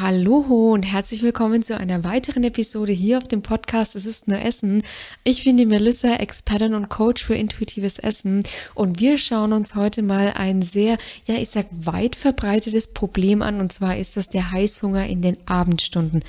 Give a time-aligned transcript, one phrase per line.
[0.00, 4.40] Hallo und herzlich willkommen zu einer weiteren Episode hier auf dem Podcast Es ist nur
[4.40, 4.82] Essen.
[5.22, 8.42] Ich bin die Melissa, Expertin und Coach für intuitives Essen
[8.74, 10.96] und wir schauen uns heute mal ein sehr,
[11.26, 15.36] ja, ich sag weit verbreitetes Problem an und zwar ist das der Heißhunger in den
[15.46, 16.24] Abendstunden.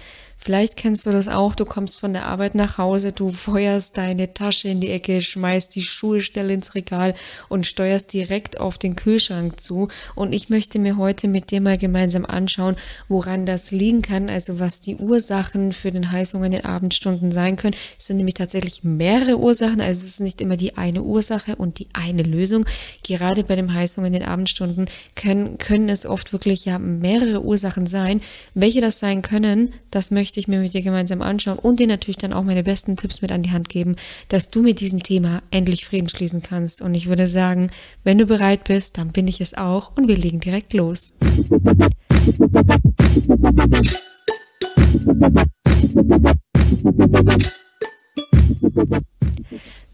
[0.46, 4.36] Vielleicht kennst du das auch, du kommst von der Arbeit nach Hause, du feuerst deine
[4.36, 7.16] Tasche in die Ecke, schmeißt die Schuhe schnell ins Regal
[7.50, 9.88] und steuerst direkt auf den Kühlschrank zu.
[10.14, 12.76] Und ich möchte mir heute mit dir mal gemeinsam anschauen,
[13.08, 17.56] woran das liegen kann, also was die Ursachen für den Heißhunger in den Abendstunden sein
[17.56, 17.76] können.
[17.98, 21.80] Es sind nämlich tatsächlich mehrere Ursachen, also es ist nicht immer die eine Ursache und
[21.80, 22.68] die eine Lösung.
[23.02, 27.88] Gerade bei dem Heißhunger in den Abendstunden können, können es oft wirklich ja mehrere Ursachen
[27.88, 28.22] sein.
[28.54, 31.88] Welche das sein können, das möchte möchte ich mir mit dir gemeinsam anschauen und dir
[31.88, 33.96] natürlich dann auch meine besten Tipps mit an die Hand geben,
[34.28, 36.82] dass du mit diesem Thema endlich Frieden schließen kannst.
[36.82, 37.70] Und ich würde sagen,
[38.04, 41.14] wenn du bereit bist, dann bin ich es auch und wir legen direkt los.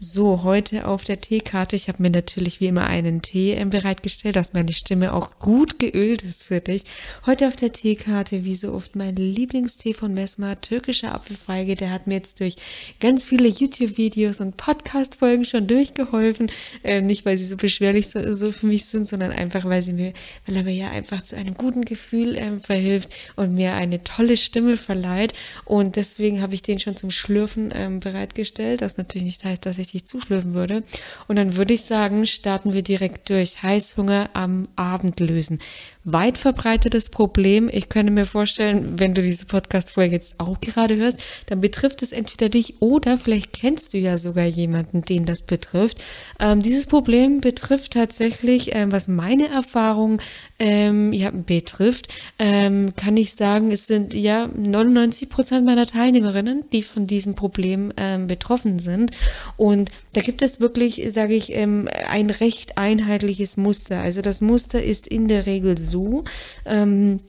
[0.04, 1.76] So, heute auf der Teekarte.
[1.76, 5.78] Ich habe mir natürlich wie immer einen Tee ähm, bereitgestellt, dass meine Stimme auch gut
[5.78, 6.82] geölt ist für dich.
[7.24, 11.76] Heute auf der Teekarte, wie so oft, mein Lieblingstee von Mesma, türkischer Apfelfeige.
[11.76, 12.56] Der hat mir jetzt durch
[12.98, 16.50] ganz viele YouTube-Videos und Podcast-Folgen schon durchgeholfen.
[16.82, 19.92] Ähm, nicht, weil sie so beschwerlich so, so, für mich sind, sondern einfach, weil sie
[19.92, 20.14] mir,
[20.46, 24.36] weil er mir ja einfach zu einem guten Gefühl ähm, verhilft und mir eine tolle
[24.36, 25.34] Stimme verleiht.
[25.64, 28.82] Und deswegen habe ich den schon zum Schlürfen ähm, bereitgestellt.
[28.82, 30.82] Das natürlich nicht heißt, dass ich richtig zuschlürfen würde.
[31.28, 33.62] Und dann würde ich sagen, starten wir direkt durch.
[33.62, 35.60] Heißhunger am Abend lösen
[36.04, 37.70] weit verbreitetes Problem.
[37.72, 42.10] Ich könnte mir vorstellen, wenn du diese Podcast-Folge jetzt auch gerade hörst, dann betrifft es
[42.10, 46.02] entweder dich oder vielleicht kennst du ja sogar jemanden, den das betrifft.
[46.40, 50.20] Ähm, dieses Problem betrifft tatsächlich, ähm, was meine Erfahrung
[50.58, 52.08] ähm, ja, betrifft,
[52.38, 57.92] ähm, kann ich sagen, es sind ja 99 Prozent meiner Teilnehmerinnen, die von diesem Problem
[57.96, 59.12] ähm, betroffen sind.
[59.56, 64.00] Und da gibt es wirklich, sage ich, ähm, ein recht einheitliches Muster.
[64.00, 66.24] Also das Muster ist in der Regel so, so,
[66.64, 67.20] ähm,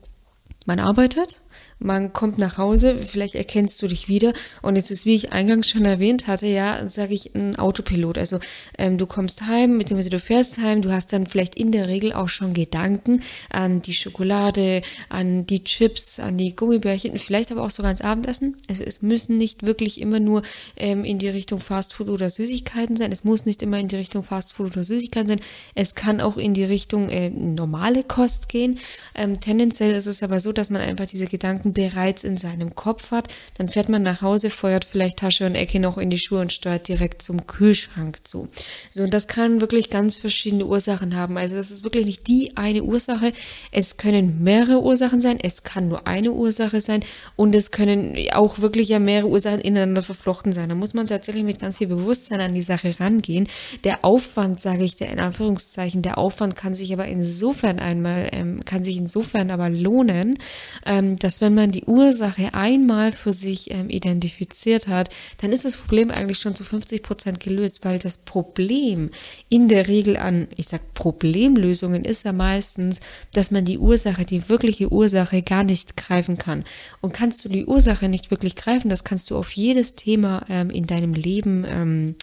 [0.65, 1.41] man arbeitet,
[1.83, 5.69] man kommt nach Hause, vielleicht erkennst du dich wieder und es ist, wie ich eingangs
[5.69, 8.17] schon erwähnt hatte, ja, sage ich, ein Autopilot.
[8.17, 8.39] Also
[8.77, 12.13] ähm, du kommst heim, beziehungsweise du fährst heim, du hast dann vielleicht in der Regel
[12.13, 17.69] auch schon Gedanken an die Schokolade, an die Chips, an die Gummibärchen, vielleicht aber auch
[17.69, 18.57] sogar ans Abendessen.
[18.69, 20.43] Also es müssen nicht wirklich immer nur
[20.77, 23.11] ähm, in die Richtung Fastfood oder Süßigkeiten sein.
[23.11, 25.41] Es muss nicht immer in die Richtung Fastfood oder Süßigkeiten sein.
[25.75, 28.79] Es kann auch in die Richtung äh, normale Kost gehen.
[29.15, 33.11] Ähm, tendenziell ist es aber so, dass man einfach diese Gedanken bereits in seinem Kopf
[33.11, 36.41] hat, dann fährt man nach Hause, feuert vielleicht Tasche und Ecke noch in die Schuhe
[36.41, 38.49] und steuert direkt zum Kühlschrank zu.
[38.91, 41.37] So, und das kann wirklich ganz verschiedene Ursachen haben.
[41.37, 43.33] Also das ist wirklich nicht die eine Ursache.
[43.71, 47.03] Es können mehrere Ursachen sein, es kann nur eine Ursache sein
[47.35, 50.69] und es können auch wirklich ja mehrere Ursachen ineinander verflochten sein.
[50.69, 53.47] Da muss man tatsächlich mit ganz viel Bewusstsein an die Sache rangehen.
[53.83, 58.63] Der Aufwand, sage ich, der in Anführungszeichen, der Aufwand kann sich aber insofern einmal, ähm,
[58.65, 60.37] kann sich insofern aber lohnen,
[60.85, 65.63] ähm, dass wenn man man die Ursache einmal für sich ähm, identifiziert hat, dann ist
[65.63, 69.11] das Problem eigentlich schon zu 50 Prozent gelöst, weil das Problem
[69.47, 72.99] in der Regel an, ich sag Problemlösungen ist ja meistens,
[73.31, 76.65] dass man die Ursache, die wirkliche Ursache gar nicht greifen kann.
[76.99, 80.69] Und kannst du die Ursache nicht wirklich greifen, das kannst du auf jedes Thema ähm,
[80.69, 82.15] in deinem Leben ähm,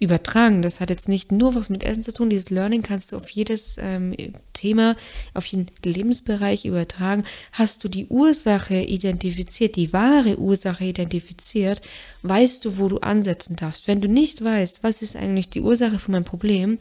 [0.00, 0.62] übertragen.
[0.62, 2.30] Das hat jetzt nicht nur was mit Essen zu tun.
[2.30, 4.14] Dieses Learning kannst du auf jedes ähm,
[4.52, 4.96] Thema,
[5.34, 7.24] auf jeden Lebensbereich übertragen.
[7.52, 11.82] Hast du die Ursache identifiziert, die wahre Ursache identifiziert,
[12.22, 13.88] weißt du, wo du ansetzen darfst.
[13.88, 16.78] Wenn du nicht weißt, was ist eigentlich die Ursache von meinem Problem,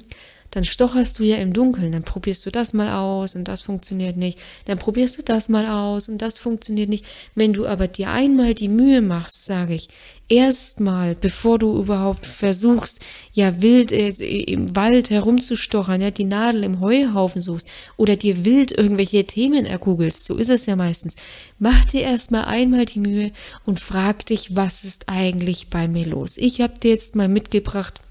[0.58, 1.92] dann stocherst du ja im Dunkeln.
[1.92, 4.40] Dann probierst du das mal aus und das funktioniert nicht.
[4.66, 7.06] Dann probierst du das mal aus und das funktioniert nicht.
[7.36, 9.88] Wenn du aber dir einmal die Mühe machst, sage ich,
[10.28, 16.80] erstmal, bevor du überhaupt versuchst, ja wild äh, im Wald herumzustochern, ja die Nadel im
[16.80, 21.14] Heuhaufen suchst oder dir wild irgendwelche Themen ergoogelst, so ist es ja meistens.
[21.60, 23.32] Mach dir erstmal einmal die Mühe
[23.64, 26.36] und frag dich, was ist eigentlich bei mir los?
[26.38, 28.02] Ich habe dir jetzt mal mitgebracht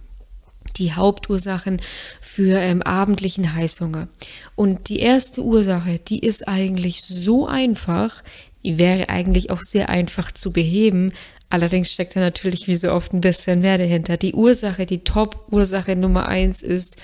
[0.79, 1.81] die Hauptursachen
[2.21, 4.09] für ähm, abendlichen Heißhunger.
[4.55, 8.23] Und die erste Ursache, die ist eigentlich so einfach,
[8.63, 11.13] die wäre eigentlich auch sehr einfach zu beheben,
[11.49, 14.17] Allerdings steckt da natürlich wie so oft ein bisschen mehr dahinter.
[14.17, 16.97] Die Ursache, die Top-Ursache Nummer eins ist,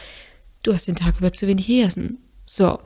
[0.62, 2.18] du hast den Tag über zu wenig gegessen.
[2.44, 2.78] So.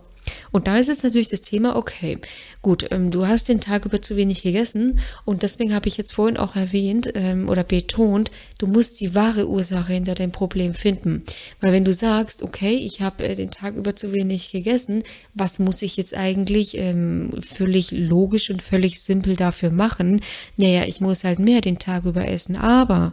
[0.53, 2.19] Und da ist jetzt natürlich das Thema, okay,
[2.63, 6.13] gut, ähm, du hast den Tag über zu wenig gegessen und deswegen habe ich jetzt
[6.13, 11.25] vorhin auch erwähnt ähm, oder betont, du musst die wahre Ursache hinter dem Problem finden.
[11.61, 15.03] Weil wenn du sagst, okay, ich habe äh, den Tag über zu wenig gegessen,
[15.35, 20.21] was muss ich jetzt eigentlich ähm, völlig logisch und völlig simpel dafür machen?
[20.57, 23.13] Naja, ich muss halt mehr den Tag über essen, aber,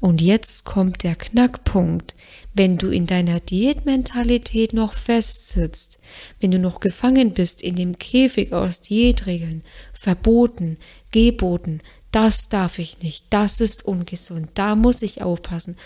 [0.00, 2.14] und jetzt kommt der Knackpunkt,
[2.54, 5.98] wenn du in deiner Diätmentalität noch festsitzt,
[6.40, 9.62] wenn du noch gefangen bist in dem Käfig aus Diätregeln,
[9.92, 10.76] Verboten,
[11.10, 15.76] Geboten, das darf ich nicht, das ist ungesund, da muss ich aufpassen,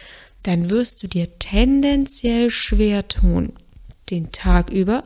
[0.42, 3.52] dann wirst du dir tendenziell schwer tun,
[4.10, 5.04] den Tag über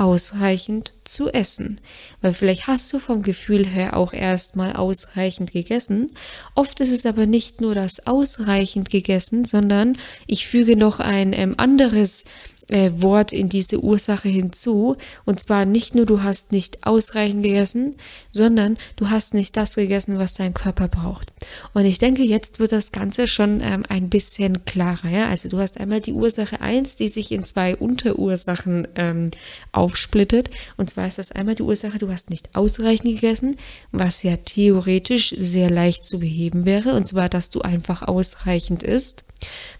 [0.00, 1.80] ausreichend zu essen.
[2.20, 6.12] Weil vielleicht hast du vom Gefühl her auch erstmal ausreichend gegessen.
[6.54, 11.54] Oft ist es aber nicht nur das ausreichend gegessen, sondern ich füge noch ein ähm,
[11.56, 12.26] anderes
[12.68, 14.96] äh, Wort in diese Ursache hinzu.
[15.24, 17.96] Und zwar nicht nur, du hast nicht ausreichend gegessen,
[18.30, 21.32] sondern du hast nicht das gegessen, was dein Körper braucht.
[21.74, 25.08] Und ich denke, jetzt wird das Ganze schon ähm, ein bisschen klarer.
[25.08, 25.28] Ja?
[25.28, 29.30] Also du hast einmal die Ursache eins, die sich in zwei Unterursachen ähm,
[29.72, 30.50] aufsplittet.
[30.76, 33.56] Und zwar ist das einmal die Ursache, du hast nicht ausreichend gegessen,
[33.92, 36.94] was ja theoretisch sehr leicht zu beheben wäre.
[36.94, 39.24] Und zwar, dass du einfach ausreichend isst.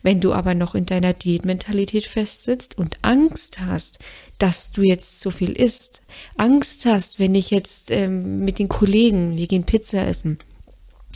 [0.03, 3.99] Wenn du aber noch in deiner Diätmentalität festsitzt und Angst hast,
[4.39, 6.03] dass du jetzt zu viel isst,
[6.37, 10.39] Angst hast, wenn ich jetzt ähm, mit den Kollegen, wir gehen Pizza essen,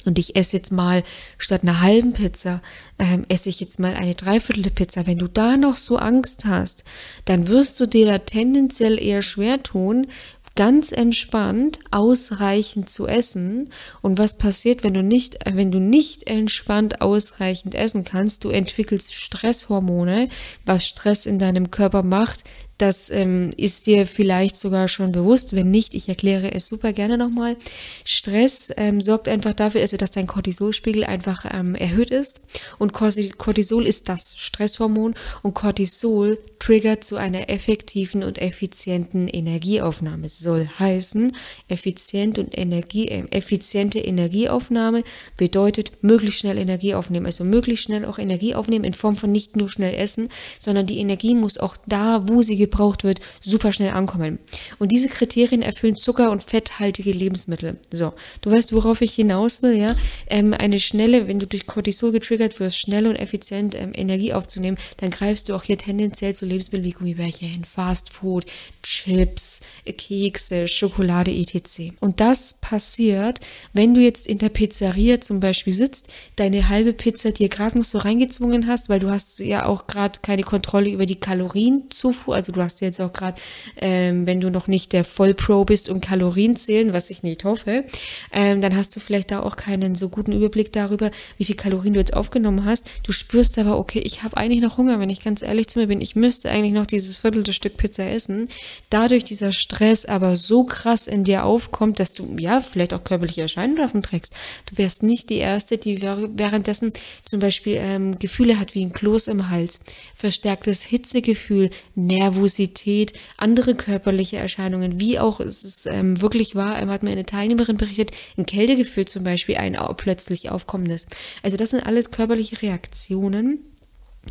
[0.04, 1.04] und ich esse jetzt mal
[1.38, 2.60] statt einer halben Pizza,
[2.98, 5.06] ähm, esse ich jetzt mal eine Dreiviertel Pizza.
[5.06, 6.84] Wenn du da noch so Angst hast,
[7.24, 10.08] dann wirst du dir da tendenziell eher schwer tun,
[10.54, 13.70] ganz entspannt ausreichend zu essen.
[14.00, 18.44] Und was passiert, wenn du nicht, wenn du nicht entspannt ausreichend essen kannst?
[18.44, 20.28] Du entwickelst Stresshormone,
[20.66, 22.44] was Stress in deinem Körper macht,
[22.82, 25.54] das ähm, ist dir vielleicht sogar schon bewusst.
[25.54, 27.56] Wenn nicht, ich erkläre es super gerne nochmal.
[28.04, 32.40] Stress ähm, sorgt einfach dafür, also dass dein Cortisolspiegel einfach ähm, erhöht ist.
[32.78, 40.28] Und Cortisol ist das Stresshormon und Cortisol triggert zu einer effektiven und effizienten Energieaufnahme.
[40.28, 41.36] Soll heißen,
[41.68, 45.04] effizient und Energie, äh, effiziente Energieaufnahme
[45.36, 47.26] bedeutet möglichst schnell Energie aufnehmen.
[47.26, 50.98] Also möglichst schnell auch Energie aufnehmen in Form von nicht nur schnell essen, sondern die
[50.98, 54.38] Energie muss auch da, wo sie gebraucht wird, super schnell ankommen.
[54.78, 57.76] Und diese Kriterien erfüllen Zucker- und fetthaltige Lebensmittel.
[57.90, 59.94] So, du weißt, worauf ich hinaus will, ja?
[60.26, 64.78] Ähm, eine schnelle, wenn du durch Cortisol getriggert wirst, schnell und effizient ähm, Energie aufzunehmen,
[64.96, 68.46] dann greifst du auch hier tendenziell zu Lebensmitteln wie Gummibärchen, Fastfood,
[68.82, 71.92] Chips, Kekse, Schokolade, etc.
[72.00, 73.40] Und das passiert,
[73.72, 77.84] wenn du jetzt in der Pizzeria zum Beispiel sitzt, deine halbe Pizza dir gerade noch
[77.84, 82.52] so reingezwungen hast, weil du hast ja auch gerade keine Kontrolle über die Kalorienzufuhr, also
[82.52, 83.36] du hast jetzt auch gerade,
[83.76, 87.84] ähm, wenn du noch nicht der Vollpro bist und Kalorien zählen, was ich nicht hoffe,
[88.32, 91.94] ähm, dann hast du vielleicht da auch keinen so guten Überblick darüber, wie viel Kalorien
[91.94, 92.88] du jetzt aufgenommen hast.
[93.02, 95.86] Du spürst aber, okay, ich habe eigentlich noch Hunger, wenn ich ganz ehrlich zu mir
[95.86, 96.00] bin.
[96.00, 98.48] Ich müsste eigentlich noch dieses viertelte Stück Pizza essen.
[98.90, 103.42] Dadurch dieser Stress aber so krass in dir aufkommt, dass du ja vielleicht auch körperliche
[103.42, 104.34] Erscheinungen davon trägst.
[104.70, 106.92] Du wärst nicht die Erste, die währenddessen
[107.24, 109.80] zum Beispiel ähm, Gefühle hat wie ein Kloß im Hals,
[110.14, 116.90] verstärktes Hitzegefühl, Nervosität, Nervosität, andere körperliche Erscheinungen, wie auch es ist, ähm, wirklich war, ähm,
[116.90, 121.06] hat mir eine Teilnehmerin berichtet, ein Kältegefühl zum Beispiel, ein plötzlich aufkommendes.
[121.42, 123.60] Also das sind alles körperliche Reaktionen,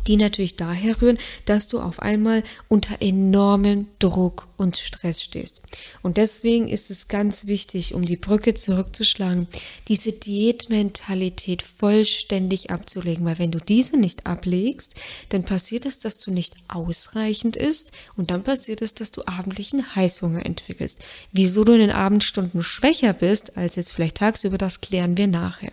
[0.06, 5.62] die natürlich daher rühren, dass du auf einmal unter enormem Druck und Stress stehst.
[6.02, 9.48] Und deswegen ist es ganz wichtig, um die Brücke zurückzuschlagen,
[9.88, 14.94] diese Diätmentalität vollständig abzulegen, weil wenn du diese nicht ablegst,
[15.28, 19.94] dann passiert es, dass du nicht ausreichend isst und dann passiert es, dass du abendlichen
[19.94, 21.00] Heißhunger entwickelst.
[21.32, 25.72] Wieso du in den Abendstunden schwächer bist als jetzt vielleicht tagsüber, das klären wir nachher.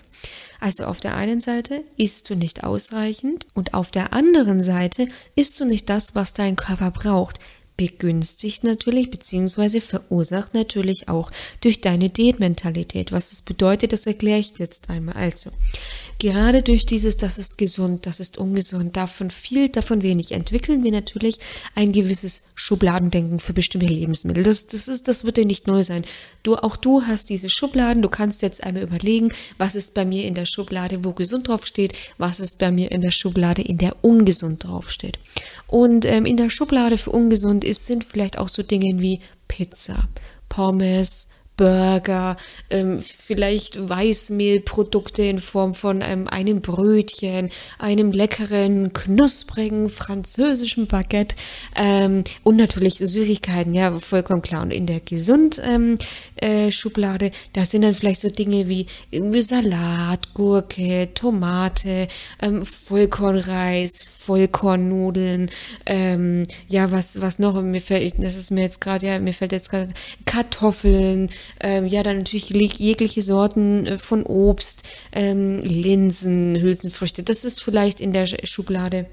[0.59, 5.59] Also auf der einen Seite isst du nicht ausreichend und auf der anderen Seite isst
[5.59, 7.39] du nicht das, was dein Körper braucht
[7.79, 13.13] begünstigt natürlich beziehungsweise verursacht natürlich auch durch deine Diätmentalität.
[13.13, 15.15] Was das bedeutet, das erkläre ich jetzt einmal.
[15.15, 15.49] Also,
[16.19, 20.91] gerade durch dieses, das ist gesund, das ist ungesund, davon viel, davon wenig, entwickeln wir
[20.91, 21.39] natürlich
[21.75, 24.43] ein gewisses Schubladendenken für bestimmte Lebensmittel.
[24.43, 26.03] Das, das ist, das wird dir nicht neu sein.
[26.43, 28.01] Du, auch du hast diese Schubladen.
[28.01, 31.93] Du kannst jetzt einmal überlegen, was ist bei mir in der Schublade, wo gesund draufsteht,
[32.17, 35.17] was ist bei mir in der Schublade, in der ungesund draufsteht.
[35.67, 40.07] Und ähm, in der Schublade für ungesund ist, sind vielleicht auch so Dinge wie Pizza,
[40.49, 41.28] Pommes,
[41.59, 42.37] Burger,
[42.69, 51.35] ähm, vielleicht Weißmehlprodukte in Form von ähm, einem Brötchen, einem leckeren, knusprigen französischen Baguette
[51.75, 54.61] ähm, und natürlich Süßigkeiten, ja, vollkommen klar.
[54.61, 58.87] Und in der Gesund-Schublade, ähm, äh, da sind dann vielleicht so Dinge wie
[59.41, 62.07] Salat, Gurke, Tomate,
[62.41, 65.49] ähm, Vollkornreis, Vollkornnudeln,
[65.87, 69.53] ähm, ja, was, was noch, mir fällt, das ist mir jetzt gerade, ja, mir fällt
[69.53, 69.91] jetzt gerade
[70.25, 74.83] Kartoffeln, ähm, ja, dann natürlich jegliche Sorten äh, von Obst,
[75.13, 79.07] ähm, Linsen, Hülsenfrüchte, das ist vielleicht in der Schublade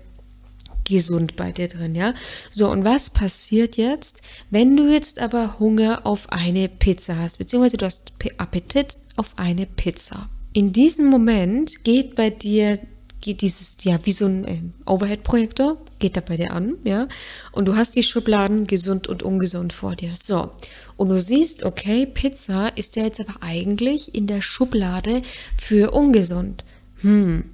[0.84, 2.12] gesund bei dir drin, ja?
[2.50, 4.20] So, und was passiert jetzt,
[4.50, 9.64] wenn du jetzt aber Hunger auf eine Pizza hast, beziehungsweise du hast Appetit auf eine
[9.64, 10.28] Pizza?
[10.52, 12.78] In diesem Moment geht bei dir
[13.26, 17.08] geht dieses, ja, wie so ein äh, Overhead-Projektor, geht da bei dir an, ja,
[17.50, 20.12] und du hast die Schubladen gesund und ungesund vor dir.
[20.14, 20.52] So,
[20.96, 25.22] und du siehst, okay, Pizza ist ja jetzt aber eigentlich in der Schublade
[25.56, 26.64] für ungesund.
[27.00, 27.46] Hm,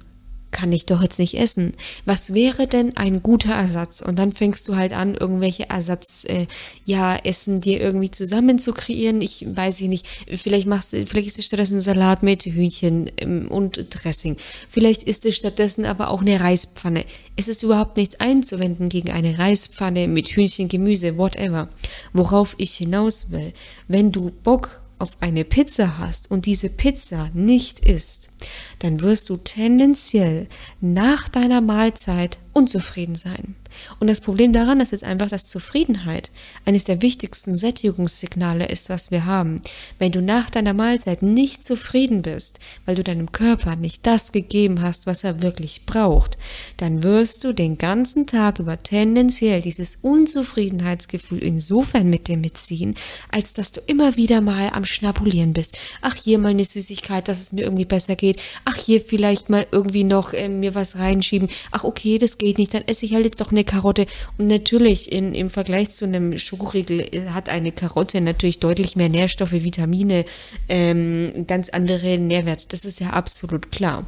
[0.53, 1.73] kann ich doch jetzt nicht essen.
[2.05, 4.01] Was wäre denn ein guter Ersatz?
[4.01, 6.47] Und dann fängst du halt an, irgendwelche Ersatz, äh,
[6.85, 9.19] ja, Essen dir irgendwie zusammen zu kreieren.
[9.19, 13.87] Ich weiß nicht, vielleicht machst du, vielleicht ist es stattdessen Salat mit Hühnchen ähm, und
[13.89, 14.37] Dressing.
[14.69, 17.03] Vielleicht ist es stattdessen aber auch eine Reispfanne.
[17.35, 21.67] Es ist überhaupt nichts einzuwenden gegen eine Reispfanne mit Hühnchen, Gemüse, whatever.
[22.13, 23.53] Worauf ich hinaus will,
[23.87, 28.31] wenn du Bock auf eine Pizza hast und diese Pizza nicht isst,
[28.79, 30.47] dann wirst du tendenziell
[30.79, 33.55] nach deiner Mahlzeit unzufrieden sein.
[33.99, 36.31] Und das Problem daran ist jetzt einfach, dass Zufriedenheit
[36.65, 39.61] eines der wichtigsten Sättigungssignale ist, was wir haben.
[39.99, 44.81] Wenn du nach deiner Mahlzeit nicht zufrieden bist, weil du deinem Körper nicht das gegeben
[44.81, 46.37] hast, was er wirklich braucht,
[46.77, 52.95] dann wirst du den ganzen Tag über tendenziell dieses Unzufriedenheitsgefühl insofern mit dir mitziehen,
[53.31, 55.77] als dass du immer wieder mal am Schnapulieren bist.
[56.01, 58.41] Ach, hier mal eine Süßigkeit, dass es mir irgendwie besser geht.
[58.65, 61.49] Ach, hier vielleicht mal irgendwie noch äh, mir was reinschieben.
[61.71, 64.05] Ach, okay, das geht nicht, dann esse ich halt jetzt doch eine eine Karotte.
[64.37, 69.51] Und natürlich in, im Vergleich zu einem Schokoriegel hat eine Karotte natürlich deutlich mehr Nährstoffe,
[69.51, 70.25] Vitamine,
[70.69, 72.65] ähm, ganz andere Nährwerte.
[72.69, 74.05] Das ist ja absolut klar.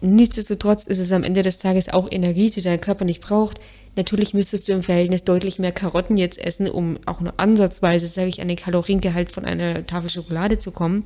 [0.00, 3.58] Nichtsdestotrotz ist es am Ende des Tages auch Energie, die dein Körper nicht braucht.
[3.96, 8.28] Natürlich müsstest du im Verhältnis deutlich mehr Karotten jetzt essen, um auch nur ansatzweise, sage
[8.28, 11.02] ich, an den Kaloriengehalt von einer Tafel Schokolade zu kommen.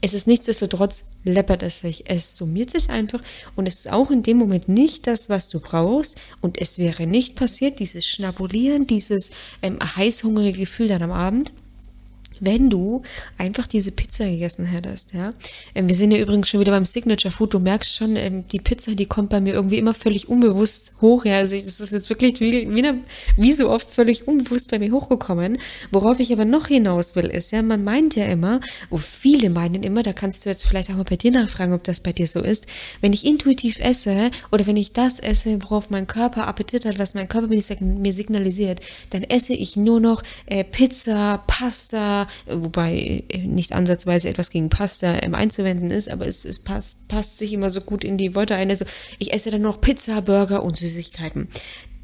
[0.00, 2.04] Es ist nichtsdestotrotz läppert es sich.
[2.08, 3.22] Es summiert sich einfach.
[3.54, 6.16] Und es ist auch in dem Moment nicht das, was du brauchst.
[6.40, 9.30] Und es wäre nicht passiert, dieses Schnabulieren, dieses
[9.62, 11.52] ähm, heißhungrige Gefühl dann am Abend
[12.40, 13.02] wenn du
[13.38, 15.34] einfach diese Pizza gegessen hättest, ja.
[15.74, 17.54] Ähm, wir sind ja übrigens schon wieder beim Signature Food.
[17.54, 21.24] Du merkst schon, ähm, die Pizza, die kommt bei mir irgendwie immer völlig unbewusst hoch,
[21.24, 21.38] ja.
[21.38, 22.94] Also das ist jetzt wirklich wie, wie,
[23.36, 25.58] wie so oft völlig unbewusst bei mir hochgekommen.
[25.90, 29.82] Worauf ich aber noch hinaus will, ist ja, man meint ja immer, oh, viele meinen
[29.82, 32.26] immer, da kannst du jetzt vielleicht auch mal bei dir nachfragen, ob das bei dir
[32.26, 32.66] so ist,
[33.00, 37.14] wenn ich intuitiv esse oder wenn ich das esse, worauf mein Körper Appetit hat, was
[37.14, 38.80] mein Körper mir signalisiert,
[39.10, 45.34] dann esse ich nur noch äh, Pizza, Pasta, wobei nicht ansatzweise etwas gegen Pasta ähm,
[45.34, 48.70] einzuwenden ist, aber es, es passt, passt sich immer so gut in die Worte ein.
[48.70, 48.84] Also
[49.18, 51.48] ich esse dann noch Pizza, Burger und Süßigkeiten.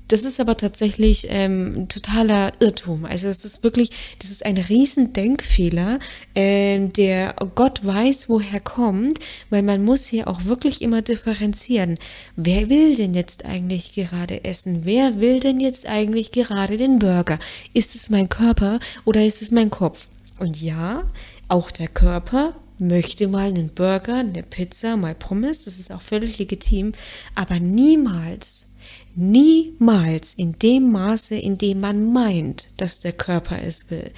[0.08, 3.04] Das ist aber tatsächlich ähm, totaler Irrtum.
[3.04, 3.90] Also es ist wirklich,
[4.20, 5.98] das ist ein riesen Denkfehler,
[6.36, 9.18] ähm, der Gott weiß, woher kommt,
[9.50, 11.96] weil man muss hier auch wirklich immer differenzieren.
[12.36, 14.82] Wer will denn jetzt eigentlich gerade essen?
[14.84, 17.40] Wer will denn jetzt eigentlich gerade den Burger?
[17.72, 20.06] Ist es mein Körper oder ist es mein Kopf?
[20.38, 21.04] Und ja,
[21.48, 26.38] auch der Körper möchte mal einen Burger, eine Pizza, mal Pommes, das ist auch völlig
[26.38, 26.92] legitim,
[27.34, 28.66] aber niemals,
[29.14, 34.10] niemals in dem Maße, in dem man meint, dass der Körper es will.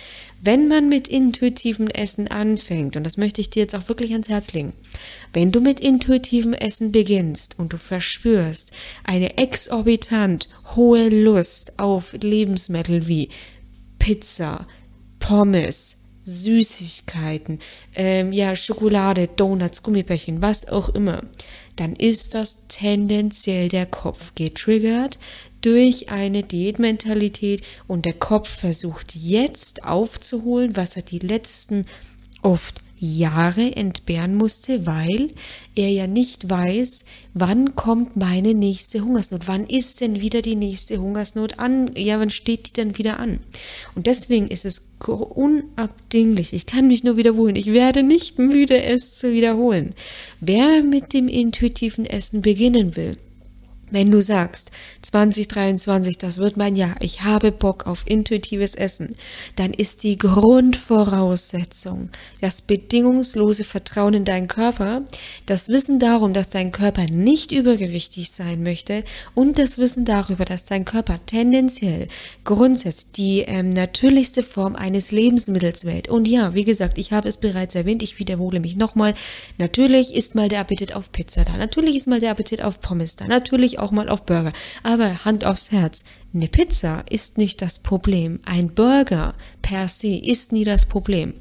[0.42, 4.28] Wenn man mit intuitivem Essen anfängt, und das möchte ich dir jetzt auch wirklich ans
[4.28, 4.72] Herz legen,
[5.32, 8.72] wenn du mit intuitivem Essen beginnst und du verspürst
[9.04, 13.28] eine exorbitant hohe Lust auf Lebensmittel wie
[14.00, 14.66] Pizza,
[15.20, 15.96] Pommes,
[16.28, 17.58] Süßigkeiten,
[17.94, 21.23] ähm, ja, Schokolade, Donuts, Gummibärchen, was auch immer,
[21.76, 25.18] dann ist das tendenziell der Kopf getriggert
[25.61, 31.85] durch eine Diätmentalität und der Kopf versucht jetzt aufzuholen, was er die letzten
[32.42, 35.31] oft Jahre entbehren musste, weil
[35.75, 40.99] er ja nicht weiß, wann kommt meine nächste Hungersnot, wann ist denn wieder die nächste
[40.99, 43.40] Hungersnot an, ja, wann steht die denn wieder an?
[43.95, 49.14] Und deswegen ist es unabdinglich, ich kann mich nur wiederholen, ich werde nicht müde, es
[49.14, 49.95] zu wiederholen.
[50.40, 53.17] Wer mit dem intuitiven Essen beginnen will,
[53.90, 54.71] Wenn du sagst,
[55.02, 59.16] 2023, das wird mein Jahr, ich habe Bock auf intuitives Essen,
[59.57, 65.02] dann ist die Grundvoraussetzung das bedingungslose Vertrauen in deinen Körper,
[65.47, 69.04] das Wissen darum, dass dein Körper nicht übergewichtig sein möchte
[69.35, 72.09] und das Wissen darüber, dass dein Körper tendenziell
[72.45, 76.09] grundsätzlich die ähm, natürlichste Form eines Lebensmittels wählt.
[76.09, 79.14] Und ja, wie gesagt, ich habe es bereits erwähnt, ich wiederhole mich nochmal,
[79.57, 83.16] natürlich ist mal der Appetit auf Pizza da, natürlich ist mal der Appetit auf Pommes
[83.16, 84.52] da, natürlich auch mal auf Burger.
[84.82, 86.04] Aber Hand aufs Herz,
[86.35, 88.40] eine Pizza ist nicht das Problem.
[88.44, 91.35] Ein Burger per se ist nie das Problem.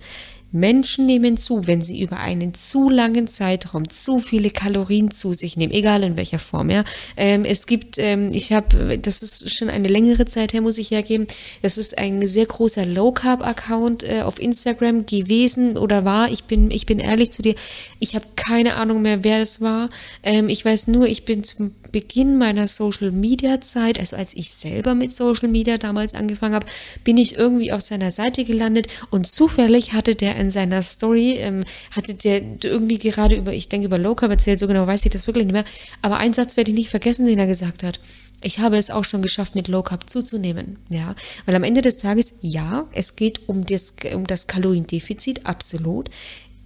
[0.51, 5.57] Menschen nehmen zu, wenn sie über einen zu langen Zeitraum zu viele Kalorien zu sich
[5.57, 6.69] nehmen, egal in welcher Form.
[6.69, 6.85] Ja,
[7.17, 10.91] ähm, es gibt, ähm, ich habe, das ist schon eine längere Zeit her, muss ich
[10.91, 11.27] hergeben.
[11.61, 16.31] Das ist ein sehr großer Low Carb Account äh, auf Instagram gewesen oder war.
[16.31, 17.55] Ich bin, ich bin ehrlich zu dir,
[17.99, 19.89] ich habe keine Ahnung mehr, wer das war.
[20.23, 24.51] Ähm, ich weiß nur, ich bin zum Beginn meiner Social Media Zeit, also als ich
[24.51, 26.67] selber mit Social Media damals angefangen habe,
[27.03, 31.63] bin ich irgendwie auf seiner Seite gelandet und zufällig hatte der in seiner Story, ähm,
[31.91, 35.11] hatte der irgendwie gerade über, ich denke über Low Carb erzählt, so genau weiß ich
[35.11, 35.65] das wirklich nicht mehr,
[36.01, 37.99] aber einen Satz werde ich nicht vergessen, den er gesagt hat.
[38.41, 41.15] Ich habe es auch schon geschafft, mit Low Carb zuzunehmen, ja,
[41.45, 46.09] weil am Ende des Tages, ja, es geht um das, um das Kaloriendefizit, absolut,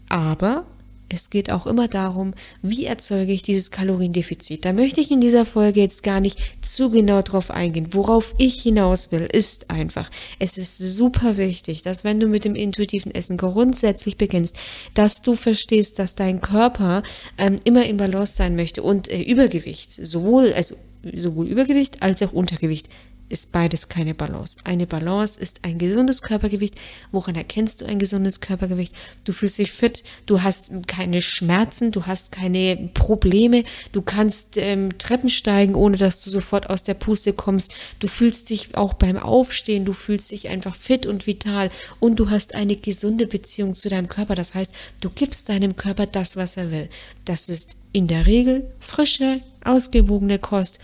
[0.10, 0.66] aber
[1.13, 4.65] es geht auch immer darum, wie erzeuge ich dieses Kaloriendefizit.
[4.65, 7.88] Da möchte ich in dieser Folge jetzt gar nicht zu genau drauf eingehen.
[7.91, 12.56] Worauf ich hinaus will, ist einfach, es ist super wichtig, dass wenn du mit dem
[12.56, 14.56] intuitiven Essen grundsätzlich beginnst,
[14.94, 17.03] dass du verstehst, dass dein Körper
[17.38, 20.75] ähm, immer in Balance sein möchte und äh, Übergewicht, sowohl, also
[21.13, 22.88] sowohl Übergewicht als auch Untergewicht
[23.32, 24.60] ist beides keine Balance.
[24.64, 26.76] Eine Balance ist ein gesundes Körpergewicht.
[27.12, 28.94] Woran erkennst du ein gesundes Körpergewicht?
[29.26, 34.98] Du fühlst dich fit, du hast keine Schmerzen, du hast keine Probleme, du kannst ähm,
[34.98, 37.74] Treppen steigen, ohne dass du sofort aus der Puste kommst.
[38.00, 41.70] Du fühlst dich auch beim Aufstehen, du fühlst dich einfach fit und vital
[42.00, 44.36] und du hast eine gesunde Beziehung zu deinem Körper.
[44.36, 46.90] Das heißt, du gibst deinem Körper das, was er will.
[47.26, 50.80] Das ist in der Regel frische, ausgewogene Kost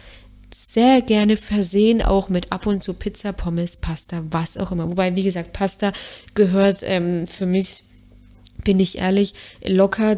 [0.54, 4.88] sehr gerne versehen, auch mit ab und zu Pizza, Pommes, Pasta, was auch immer.
[4.88, 5.94] Wobei, wie gesagt, Pasta
[6.34, 7.84] gehört ähm, für mich,
[8.64, 9.34] bin ich ehrlich,
[9.66, 10.18] locker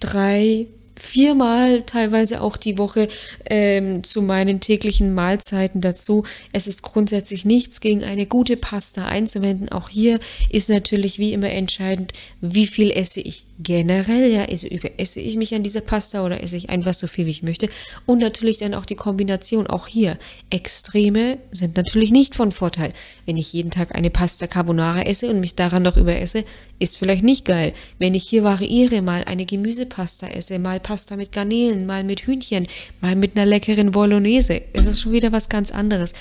[0.00, 0.66] drei,
[0.98, 3.08] viermal teilweise auch die Woche
[3.48, 6.24] ähm, zu meinen täglichen Mahlzeiten dazu.
[6.52, 9.68] Es ist grundsätzlich nichts gegen eine gute Pasta einzuwenden.
[9.70, 14.30] Auch hier ist natürlich wie immer entscheidend, wie viel esse ich generell.
[14.30, 17.30] Ja, also esse ich mich an dieser Pasta oder esse ich einfach so viel, wie
[17.30, 17.68] ich möchte.
[18.06, 19.66] Und natürlich dann auch die Kombination.
[19.66, 20.18] Auch hier
[20.50, 22.92] Extreme sind natürlich nicht von Vorteil.
[23.26, 26.44] Wenn ich jeden Tag eine Pasta Carbonara esse und mich daran noch überesse,
[26.78, 27.74] ist vielleicht nicht geil.
[27.98, 32.66] Wenn ich hier variiere, mal eine Gemüsepasta esse, mal Pasta mit Garnelen, mal mit Hühnchen,
[33.00, 36.12] mal mit einer leckeren Bolognese, ist es schon wieder was ganz anderes.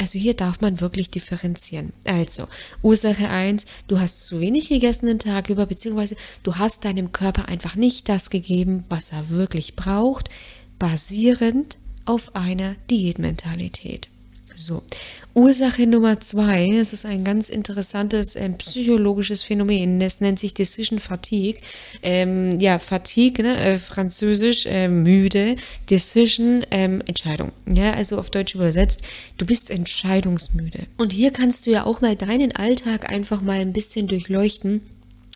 [0.00, 1.92] Also hier darf man wirklich differenzieren.
[2.04, 2.48] Also,
[2.82, 7.48] Ursache eins: du hast zu wenig gegessen den Tag über, beziehungsweise du hast deinem Körper
[7.48, 10.30] einfach nicht das gegeben, was er wirklich braucht,
[10.78, 14.08] basierend auf einer Diätmentalität.
[14.54, 14.82] So.
[15.34, 20.98] Ursache Nummer zwei, das ist ein ganz interessantes äh, psychologisches Phänomen, das nennt sich Decision
[20.98, 21.60] Fatigue.
[22.02, 25.54] Ähm, ja, Fatigue, ne, äh, französisch äh, müde,
[25.88, 27.52] Decision ähm, Entscheidung.
[27.66, 29.02] Ja, also auf Deutsch übersetzt,
[29.38, 30.86] du bist entscheidungsmüde.
[30.96, 34.80] Und hier kannst du ja auch mal deinen Alltag einfach mal ein bisschen durchleuchten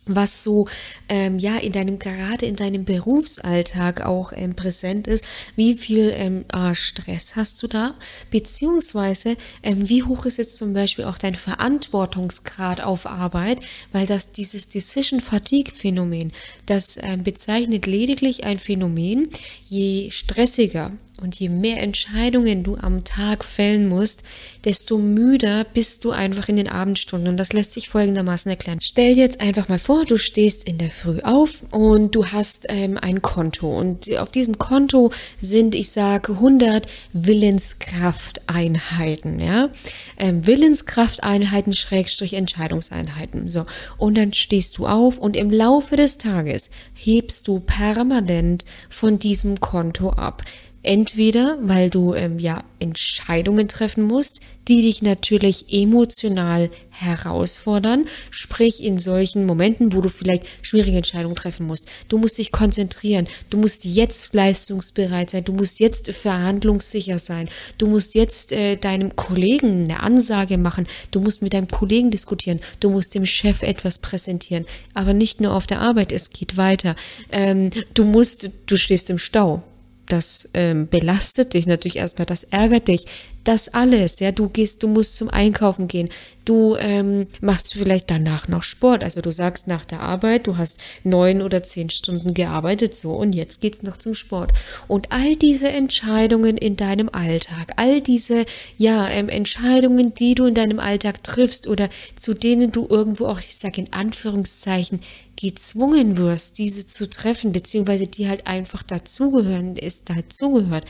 [0.06, 0.68] was so
[1.08, 5.24] ähm, ja in deinem gerade in deinem Berufsalltag auch ähm, präsent ist,
[5.56, 7.94] wie viel ähm, äh, Stress hast du da,
[8.30, 13.60] beziehungsweise ähm, wie hoch ist jetzt zum Beispiel auch dein Verantwortungsgrad auf Arbeit,
[13.92, 16.32] weil das dieses Decision Fatigue Phänomen,
[16.66, 19.28] das ähm, bezeichnet lediglich ein Phänomen,
[19.64, 24.24] je stressiger und je mehr Entscheidungen du am Tag fällen musst,
[24.64, 27.28] desto müder bist du einfach in den Abendstunden.
[27.28, 28.80] Und das lässt sich folgendermaßen erklären.
[28.82, 32.66] Stell dir jetzt einfach mal vor, du stehst in der Früh auf und du hast
[32.68, 33.78] ähm, ein Konto.
[33.78, 39.38] Und auf diesem Konto sind, ich sage, 100 Willenskrafteinheiten.
[39.38, 39.70] Ja?
[40.18, 43.46] Ähm, Willenskrafteinheiten, Schrägstrich Entscheidungseinheiten.
[43.48, 43.66] So.
[43.98, 49.60] Und dann stehst du auf und im Laufe des Tages hebst du permanent von diesem
[49.60, 50.42] Konto ab.
[50.84, 58.98] Entweder, weil du ähm, ja Entscheidungen treffen musst, die dich natürlich emotional herausfordern, sprich in
[58.98, 61.88] solchen Momenten, wo du vielleicht schwierige Entscheidungen treffen musst.
[62.08, 67.86] Du musst dich konzentrieren, du musst jetzt leistungsbereit sein, du musst jetzt verhandlungssicher sein, du
[67.86, 72.90] musst jetzt äh, deinem Kollegen eine Ansage machen, du musst mit deinem Kollegen diskutieren, du
[72.90, 76.94] musst dem Chef etwas präsentieren, aber nicht nur auf der Arbeit, es geht weiter.
[77.32, 79.62] Ähm, du musst, du stehst im Stau
[80.06, 83.06] das ähm, belastet dich natürlich erstmal, das ärgert dich.
[83.44, 86.08] Das alles, ja, du gehst, du musst zum Einkaufen gehen,
[86.46, 89.04] du ähm, machst vielleicht danach noch Sport.
[89.04, 93.34] Also du sagst nach der Arbeit, du hast neun oder zehn Stunden gearbeitet, so und
[93.34, 94.52] jetzt geht's noch zum Sport.
[94.88, 98.46] Und all diese Entscheidungen in deinem Alltag, all diese
[98.78, 103.38] ja ähm, Entscheidungen, die du in deinem Alltag triffst oder zu denen du irgendwo auch,
[103.38, 105.00] ich sage in Anführungszeichen,
[105.36, 110.84] gezwungen wirst, diese zu treffen, beziehungsweise die halt einfach dazugehören, ist dazugehört,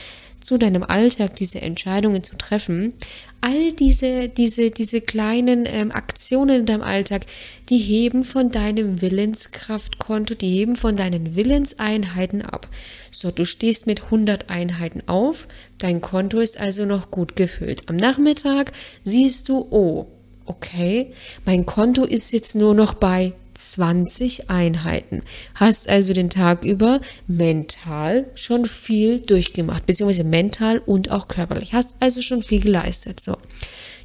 [0.45, 2.93] zu deinem Alltag diese Entscheidungen zu treffen.
[3.41, 7.25] All diese, diese, diese kleinen ähm, Aktionen in deinem Alltag,
[7.69, 12.67] die heben von deinem Willenskraftkonto, die heben von deinen Willenseinheiten ab.
[13.11, 15.47] So, du stehst mit 100 Einheiten auf,
[15.79, 17.89] dein Konto ist also noch gut gefüllt.
[17.89, 18.71] Am Nachmittag
[19.03, 20.05] siehst du, oh,
[20.45, 21.11] okay,
[21.43, 25.23] mein Konto ist jetzt nur noch bei 20 Einheiten.
[25.55, 31.73] Hast also den Tag über mental schon viel durchgemacht, beziehungsweise mental und auch körperlich.
[31.73, 33.19] Hast also schon viel geleistet.
[33.19, 33.37] So.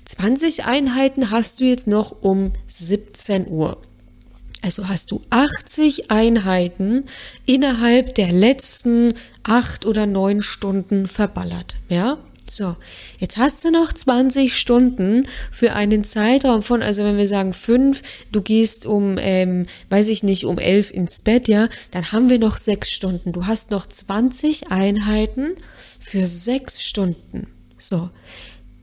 [0.05, 3.81] 20 Einheiten hast du jetzt noch um 17 Uhr.
[4.63, 7.05] Also hast du 80 Einheiten
[7.47, 11.77] innerhalb der letzten acht oder neun Stunden verballert.
[11.89, 12.19] Ja?
[12.51, 12.75] So,
[13.19, 18.03] jetzt hast du noch 20 Stunden für einen Zeitraum von, also wenn wir sagen fünf,
[18.33, 22.41] du gehst um, ähm, weiß ich nicht, um elf ins Bett, ja, dann haben wir
[22.41, 23.31] noch sechs Stunden.
[23.31, 25.55] Du hast noch 20 Einheiten
[26.01, 27.47] für sechs Stunden.
[27.79, 28.11] So,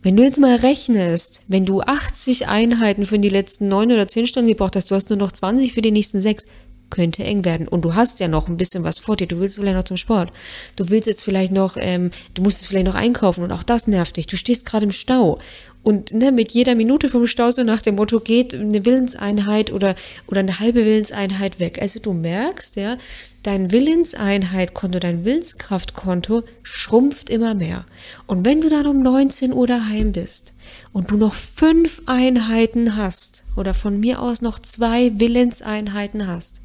[0.01, 4.27] wenn du jetzt mal rechnest, wenn du 80 Einheiten für die letzten neun oder zehn
[4.27, 6.45] Stunden gebraucht hast, du hast nur noch 20 für die nächsten sechs,
[6.89, 7.67] könnte eng werden.
[7.67, 9.28] Und du hast ja noch ein bisschen was vor dir.
[9.28, 10.32] Du willst vielleicht noch zum Sport.
[10.76, 14.17] Du willst jetzt vielleicht noch, ähm, du musst vielleicht noch einkaufen und auch das nervt
[14.17, 14.28] dich.
[14.28, 15.39] Du stehst gerade im Stau.
[15.88, 19.95] Und ne, mit jeder Minute vom Stau so nach dem Motto geht eine Willenseinheit oder,
[20.28, 21.82] oder eine halbe Willenseinheit weg.
[21.82, 22.97] Also du merkst, ja,
[23.43, 27.86] dein Willenseinheitkonto, dein Willenskraftkonto schrumpft immer mehr.
[28.26, 30.54] Und wenn du dann um 19 Uhr daheim bist
[30.91, 36.60] und du noch fünf Einheiten hast oder von mir aus noch zwei Willenseinheiten hast,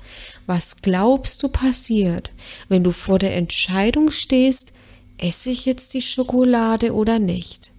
[0.47, 2.33] was glaubst du passiert,
[2.69, 4.73] wenn du vor der Entscheidung stehst,
[5.17, 7.72] esse ich jetzt die Schokolade oder nicht?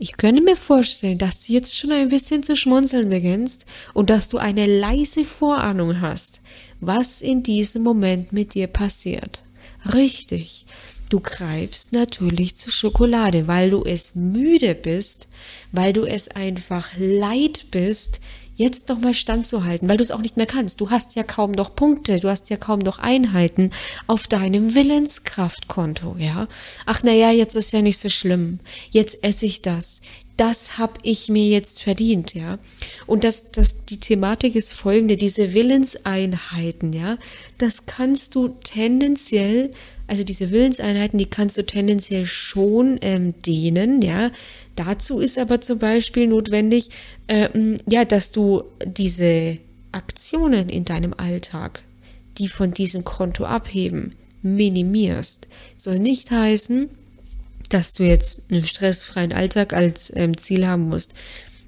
[0.00, 4.28] Ich könnte mir vorstellen, dass du jetzt schon ein bisschen zu schmunzeln beginnst und dass
[4.28, 6.40] du eine leise Vorahnung hast,
[6.80, 9.42] was in diesem Moment mit dir passiert.
[9.92, 10.66] Richtig.
[11.10, 15.26] Du greifst natürlich zur Schokolade, weil du es müde bist,
[15.72, 18.20] weil du es einfach leid bist,
[18.58, 20.80] jetzt nochmal standzuhalten, weil du es auch nicht mehr kannst.
[20.80, 23.70] Du hast ja kaum noch Punkte, du hast ja kaum noch Einheiten
[24.06, 26.48] auf deinem Willenskraftkonto, ja.
[26.84, 28.58] Ach naja, jetzt ist ja nicht so schlimm.
[28.90, 30.00] Jetzt esse ich das.
[30.36, 32.58] Das hab ich mir jetzt verdient, ja.
[33.06, 37.16] Und das, das, die Thematik ist folgende, diese Willenseinheiten, ja,
[37.58, 39.70] das kannst du tendenziell
[40.08, 44.30] also diese Willenseinheiten, die kannst du tendenziell schon ähm, dehnen, ja.
[44.78, 46.90] Dazu ist aber zum Beispiel notwendig,
[47.26, 49.58] ähm, ja, dass du diese
[49.90, 51.82] Aktionen in deinem Alltag,
[52.38, 55.48] die von diesem Konto abheben, minimierst.
[55.76, 56.88] Soll nicht heißen,
[57.70, 61.12] dass du jetzt einen stressfreien Alltag als ähm, Ziel haben musst.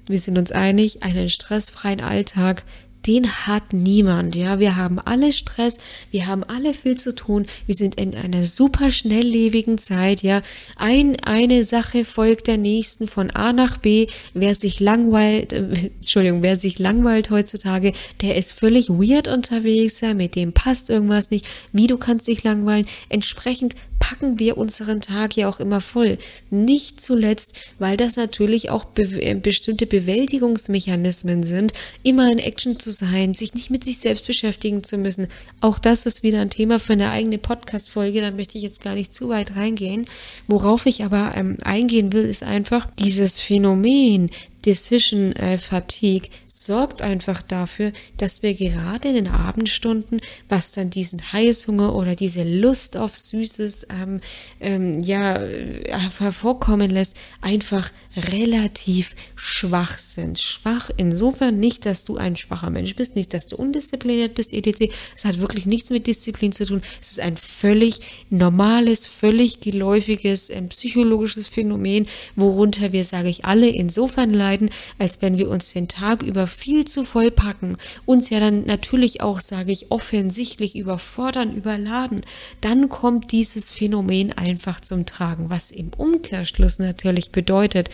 [0.07, 2.63] Wir sind uns einig, einen stressfreien Alltag
[3.07, 4.59] den hat niemand, ja.
[4.59, 5.77] Wir haben alle Stress,
[6.11, 10.41] wir haben alle viel zu tun, wir sind in einer super schnelllebigen Zeit, ja.
[10.75, 14.07] Ein, eine Sache folgt der nächsten von A nach B.
[14.33, 20.13] Wer sich langweilt, äh, Entschuldigung, wer sich langweilt heutzutage, der ist völlig weird unterwegs, ja.
[20.13, 21.45] Mit dem passt irgendwas nicht.
[21.71, 22.87] Wie du kannst dich langweilen.
[23.09, 26.17] Entsprechend packen wir unseren Tag ja auch immer voll.
[26.49, 32.89] Nicht zuletzt, weil das natürlich auch be äh, bestimmte Bewältigungsmechanismen sind, immer in Action zu
[32.89, 35.27] sein, sich nicht mit sich selbst beschäftigen zu müssen.
[35.61, 38.95] Auch das ist wieder ein Thema für eine eigene Podcast-Folge, da möchte ich jetzt gar
[38.95, 40.05] nicht zu weit reingehen.
[40.47, 44.31] Worauf ich aber ähm, eingehen will, ist einfach dieses Phänomen
[44.65, 51.31] Decision äh, Fatigue sorgt einfach dafür, dass wir gerade in den Abendstunden, was dann diesen
[51.31, 54.21] Heißhunger oder diese Lust auf Süßes ähm,
[54.59, 60.37] ähm, ja äh, hervorkommen lässt, einfach relativ schwach sind.
[60.37, 64.93] Schwach insofern nicht, dass du ein schwacher Mensch bist, nicht, dass du undiszipliniert bist, etc.
[65.15, 66.83] Es hat wirklich nichts mit Disziplin zu tun.
[67.01, 73.67] Es ist ein völlig normales, völlig geläufiges ähm, psychologisches Phänomen, worunter wir, sage ich, alle
[73.67, 78.39] insofern leiden, als wenn wir uns den Tag über viel zu voll packen, uns ja
[78.39, 82.21] dann natürlich auch, sage ich, offensichtlich überfordern, überladen,
[82.61, 87.89] dann kommt dieses Phänomen einfach zum Tragen, was im Umkehrschluss natürlich bedeutet,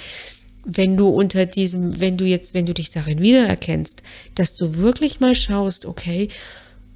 [0.67, 4.03] wenn du unter diesem, wenn du jetzt, wenn du dich darin wiedererkennst,
[4.35, 6.27] dass du wirklich mal schaust, okay,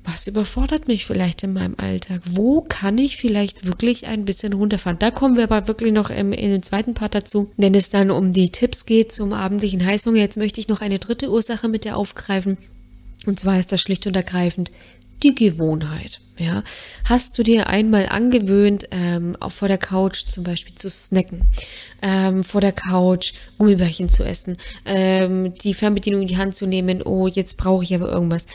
[0.03, 2.21] was überfordert mich vielleicht in meinem Alltag?
[2.29, 4.99] Wo kann ich vielleicht wirklich ein bisschen runterfahren?
[4.99, 8.11] Da kommen wir aber wirklich noch im, in den zweiten Part dazu, wenn es dann
[8.11, 10.17] um die Tipps geht zum abendlichen Heißhunger.
[10.17, 12.57] Jetzt möchte ich noch eine dritte Ursache mit dir aufgreifen.
[13.25, 14.71] Und zwar ist das schlicht und ergreifend
[15.21, 16.19] die Gewohnheit.
[16.41, 16.63] Ja,
[17.03, 21.43] hast du dir einmal angewöhnt, ähm, auch vor der Couch zum Beispiel zu snacken,
[22.01, 27.03] ähm, vor der Couch Gummibärchen zu essen, ähm, die Fernbedienung in die Hand zu nehmen,
[27.03, 28.47] oh, jetzt brauche ich aber irgendwas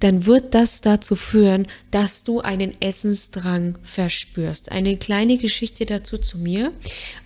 [0.00, 4.72] dann wird das dazu führen, dass du einen Essensdrang verspürst.
[4.72, 6.72] Eine kleine Geschichte dazu zu mir.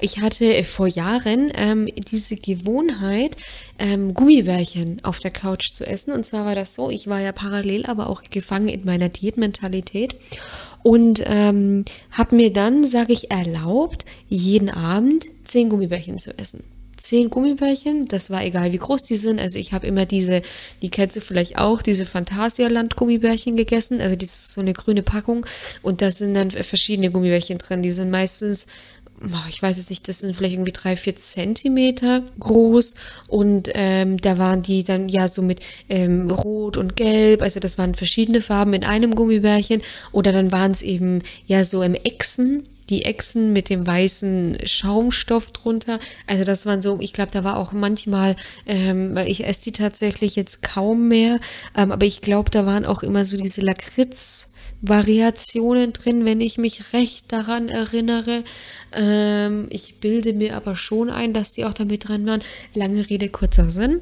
[0.01, 3.37] Ich hatte vor Jahren ähm, diese Gewohnheit,
[3.79, 6.13] ähm, Gummibärchen auf der Couch zu essen.
[6.13, 10.17] Und zwar war das so, ich war ja parallel aber auch gefangen in meiner Diätmentalität
[10.83, 17.31] und ähm, habe mir dann, sage ich, erlaubt, jeden Abend zehn Gummibärchen zu essen zehn
[17.31, 18.07] Gummibärchen.
[18.09, 19.41] Das war egal, wie groß die sind.
[19.41, 20.43] Also ich habe immer diese,
[20.83, 24.01] die kennst du vielleicht auch, diese Phantasialand Gummibärchen gegessen.
[24.01, 25.47] Also das ist so eine grüne Packung
[25.83, 27.83] und da sind dann verschiedene Gummibärchen drin.
[27.83, 28.67] Die sind meistens
[29.49, 32.95] ich weiß jetzt nicht, das sind vielleicht irgendwie drei, vier Zentimeter groß
[33.29, 37.79] und ähm, da waren die dann ja so mit ähm, Rot und Gelb, also das
[37.79, 39.83] waren verschiedene Farben in einem Gummibärchen
[40.13, 45.51] oder dann waren es eben ja so im Echsen die Echsen mit dem weißen Schaumstoff
[45.53, 46.01] drunter.
[46.27, 49.73] Also das waren so, ich glaube, da war auch manchmal, ähm, weil ich esse die
[49.73, 51.39] tatsächlich jetzt kaum mehr,
[51.75, 54.54] ähm, aber ich glaube, da waren auch immer so diese Lakritz.
[54.87, 58.45] Variationen drin, wenn ich mich recht daran erinnere.
[58.93, 62.43] Ähm, ich bilde mir aber schon ein, dass die auch damit dran waren.
[62.75, 64.01] Lange Rede, kurzer Sinn.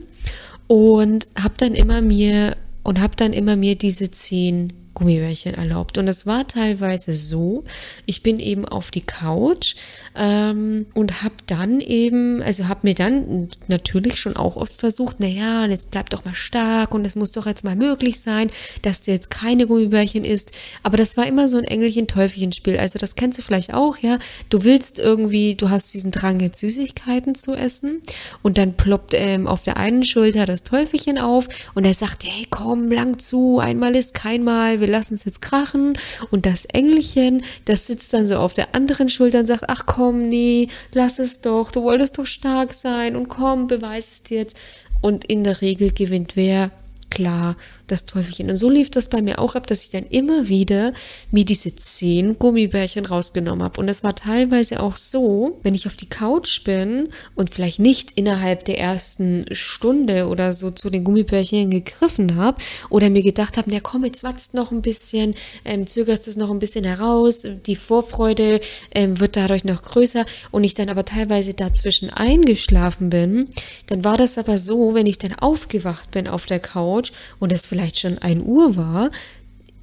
[0.67, 5.99] Und habe dann immer mir und habe dann immer mir diese zehn Gummibärchen erlaubt.
[5.99, 7.65] Und es war teilweise so,
[8.07, 9.75] ich bin eben auf die Couch
[10.17, 15.67] ähm, und habe dann eben, also habe mir dann natürlich schon auch oft versucht, naja,
[15.67, 18.51] jetzt bleib doch mal stark und es muss doch jetzt mal möglich sein,
[18.83, 20.53] dass du jetzt keine Gummibärchen isst.
[20.83, 22.79] Aber das war immer so ein Engelchen-Teufelchen-Spiel.
[22.79, 24.19] Also das kennst du vielleicht auch, ja.
[24.51, 28.03] Du willst irgendwie, du hast diesen Drang, jetzt Süßigkeiten zu essen
[28.43, 32.47] und dann ploppt ähm, auf der einen Schulter das Teufelchen auf und er sagt, hey,
[32.49, 35.99] komm, lang zu, einmal ist kein Mal, wir lassen es jetzt krachen.
[36.31, 40.29] Und das Engelchen, das sitzt dann so auf der anderen Schulter und sagt, ach komm,
[40.29, 44.57] nee, lass es doch, du wolltest doch stark sein und komm, beweis es dir jetzt.
[45.01, 46.71] Und in der Regel gewinnt wer?
[47.13, 47.57] Klar,
[47.89, 48.49] das Teufelchen.
[48.49, 50.95] Und so lief das bei mir auch ab, dass ich dann immer wieder
[51.31, 53.79] mir diese zehn Gummibärchen rausgenommen habe.
[53.79, 58.13] Und es war teilweise auch so, wenn ich auf die Couch bin und vielleicht nicht
[58.13, 62.57] innerhalb der ersten Stunde oder so zu den Gummibärchen gegriffen habe
[62.89, 65.35] oder mir gedacht habe, na komm, jetzt watzt noch ein bisschen,
[65.67, 68.61] ähm, zögerst es noch ein bisschen heraus, die Vorfreude
[68.95, 73.51] ähm, wird dadurch noch größer und ich dann aber teilweise dazwischen eingeschlafen bin,
[73.89, 77.02] dann war das aber so, wenn ich dann aufgewacht bin auf der Couch
[77.41, 79.11] und es vielleicht schon ein Uhr war,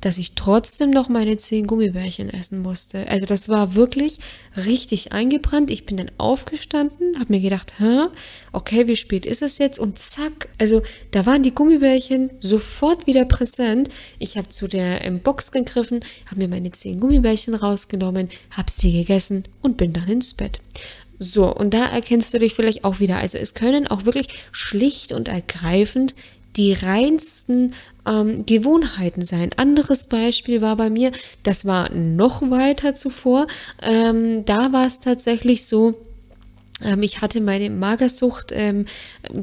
[0.02, 3.08] dass ich trotzdem noch meine zehn Gummibärchen essen musste.
[3.10, 4.20] Also das war wirklich
[4.56, 5.72] richtig eingebrannt.
[5.72, 8.08] Ich bin dann aufgestanden, habe mir gedacht, Hä,
[8.54, 9.80] okay, wie spät ist es jetzt?
[9.80, 13.90] Und zack, also da waren die Gummibärchen sofort wieder präsent.
[14.20, 18.94] Ich habe zu der ähm, Box gegriffen, habe mir meine zehn Gummibärchen rausgenommen, habe sie
[18.94, 20.62] gegessen und bin dann ins Bett.
[21.22, 23.18] So, und da erkennst du dich vielleicht auch wieder.
[23.18, 26.16] Also es können auch wirklich schlicht und ergreifend
[26.56, 27.74] die reinsten
[28.08, 29.52] ähm, Gewohnheiten sein.
[29.58, 31.12] Anderes Beispiel war bei mir,
[31.44, 33.48] das war noch weiter zuvor.
[33.82, 35.96] Ähm, da war es tatsächlich so,
[37.02, 38.86] ich hatte meine Magersucht ähm,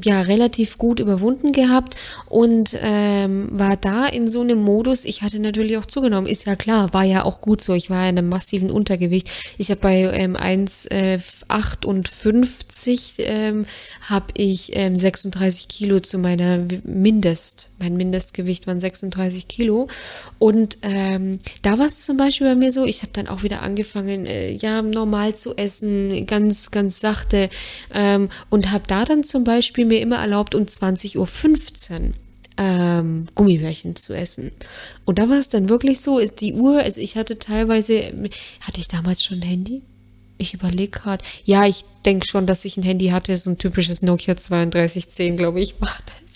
[0.03, 1.95] ja relativ gut überwunden gehabt
[2.27, 5.05] und ähm, war da in so einem Modus.
[5.05, 7.73] Ich hatte natürlich auch zugenommen, ist ja klar, war ja auch gut so.
[7.73, 9.29] Ich war in einem massiven Untergewicht.
[9.57, 13.65] Ich habe bei ähm, 1,58 ähm,
[14.01, 17.69] habe ich ähm, 36 Kilo zu meiner Mindest.
[17.79, 19.87] Mein Mindestgewicht waren 36 Kilo
[20.39, 22.83] und ähm, da war es zum Beispiel bei mir so.
[22.85, 27.49] Ich habe dann auch wieder angefangen, äh, ja normal zu essen, ganz ganz sacht dachte
[27.93, 32.13] ähm, und habe da dann zum Beispiel mir immer erlaubt, um 20.15 Uhr
[32.57, 34.51] ähm, Gummibärchen zu essen.
[35.05, 38.13] Und da war es dann wirklich so, die Uhr, also ich hatte teilweise,
[38.61, 39.83] hatte ich damals schon ein Handy?
[40.39, 41.23] Ich überlege gerade.
[41.45, 45.61] Ja, ich denke schon, dass ich ein Handy hatte, so ein typisches Nokia 3210, glaube
[45.61, 46.26] ich, war das.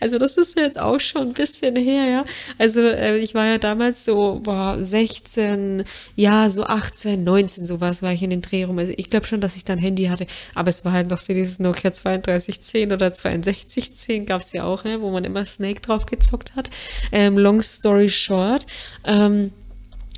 [0.00, 2.24] Also das ist jetzt auch schon ein bisschen her, ja.
[2.58, 5.84] Also äh, ich war ja damals so, boah, 16,
[6.16, 8.78] ja, so 18, 19, sowas war ich in den Dreh rum.
[8.78, 11.32] Also ich glaube schon, dass ich dann Handy hatte, aber es war halt noch so
[11.32, 16.06] dieses Nokia 3210 oder 6210 gab es ja auch, ne, wo man immer Snake drauf
[16.06, 16.70] gezockt hat.
[17.12, 18.66] Ähm, long story short.
[19.04, 19.52] Ähm,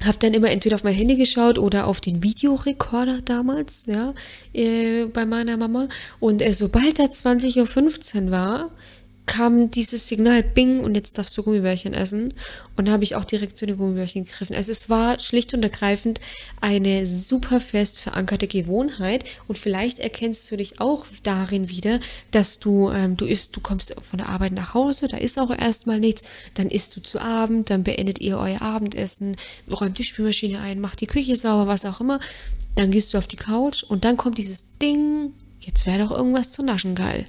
[0.05, 4.13] habe dann immer entweder auf mein Handy geschaut oder auf den Videorekorder damals, ja,
[4.53, 5.89] äh, bei meiner Mama.
[6.21, 8.71] Und äh, sobald da 20.15 Uhr war,
[9.27, 12.33] kam dieses Signal Bing und jetzt darfst du Gummibärchen essen.
[12.77, 14.55] Und da habe ich auch direkt zu den Gummibärchen gegriffen.
[14.55, 16.21] Also es war schlicht und ergreifend
[16.61, 19.25] eine super fest verankerte Gewohnheit.
[19.49, 23.95] Und vielleicht erkennst du dich auch darin wieder, dass du, ähm, du isst, du kommst
[24.09, 26.23] von der Arbeit nach Hause, da ist auch erstmal nichts,
[26.55, 29.37] dann isst du zu Abend, dann beendet ihr euer Abendessen,
[29.71, 32.21] räumt die Spülmaschine ein, macht die Küche sauber, was auch immer.
[32.77, 36.53] Dann gehst du auf die Couch und dann kommt dieses Ding, jetzt wäre doch irgendwas
[36.53, 37.25] zu naschen geil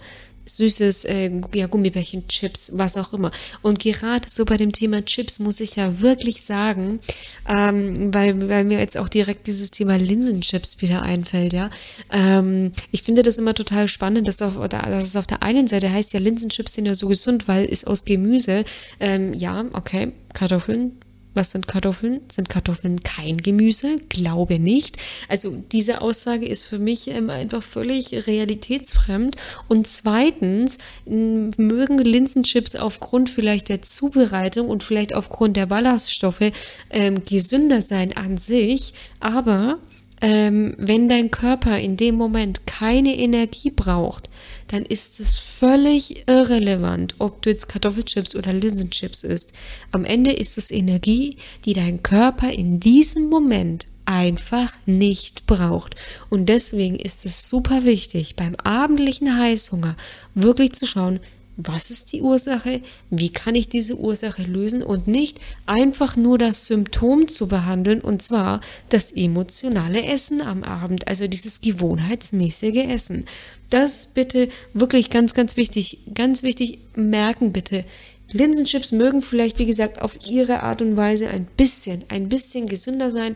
[0.48, 3.32] süßes äh, ja, Gummibärchen, Chips, was auch immer.
[3.62, 7.00] Und gerade so bei dem Thema Chips muss ich ja wirklich sagen,
[7.48, 11.70] ähm, weil, weil mir jetzt auch direkt dieses Thema Linsenchips wieder einfällt, ja.
[12.12, 15.92] Ähm, ich finde das immer total spannend, dass, auf, dass es auf der einen Seite
[15.92, 18.64] heißt, ja, Linsenchips sind ja so gesund, weil ist aus Gemüse.
[19.00, 20.94] Ähm, ja, okay, Kartoffeln,
[21.38, 22.20] was sind Kartoffeln?
[22.30, 24.00] Sind Kartoffeln kein Gemüse?
[24.10, 24.98] Glaube nicht.
[25.30, 29.38] Also diese Aussage ist für mich ähm, einfach völlig realitätsfremd.
[29.70, 36.52] Und zweitens mögen Linsenchips aufgrund vielleicht der Zubereitung und vielleicht aufgrund der Ballaststoffe
[36.90, 39.80] ähm, gesünder sein an sich, aber
[40.22, 44.30] ähm, wenn dein Körper in dem Moment keine Energie braucht,
[44.68, 49.54] dann ist es völlig irrelevant, ob du jetzt Kartoffelchips oder Linsenchips isst.
[49.92, 55.96] Am Ende ist es Energie, die dein Körper in diesem Moment einfach nicht braucht.
[56.30, 59.96] Und deswegen ist es super wichtig, beim abendlichen Heißhunger
[60.34, 61.20] wirklich zu schauen,
[61.58, 66.68] was ist die Ursache, wie kann ich diese Ursache lösen und nicht einfach nur das
[66.68, 73.26] Symptom zu behandeln und zwar das emotionale Essen am Abend, also dieses gewohnheitsmäßige Essen.
[73.72, 77.84] Das bitte wirklich ganz, ganz wichtig, ganz wichtig merken bitte.
[78.32, 83.12] Linsenchips mögen vielleicht, wie gesagt, auf ihre Art und Weise ein bisschen, ein bisschen gesünder
[83.12, 83.36] sein,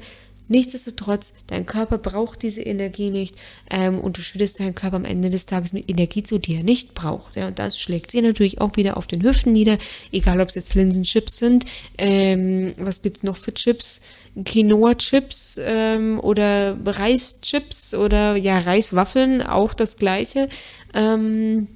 [0.52, 3.36] Nichtsdestotrotz, dein Körper braucht diese Energie nicht
[3.70, 6.64] ähm, und du schüttest deinen Körper am Ende des Tages mit Energie zu, die er
[6.64, 7.38] nicht braucht.
[7.38, 9.78] Ja, und das schlägt sich natürlich auch wieder auf den Hüften nieder,
[10.12, 11.64] egal ob es jetzt Linsenchips sind.
[11.98, 14.02] Ähm, was gibt's noch für Chips?
[14.44, 20.50] Quinoa-Chips ähm, oder Reischips oder ja, Reiswaffeln, auch das gleiche.
[20.94, 21.70] Ähm,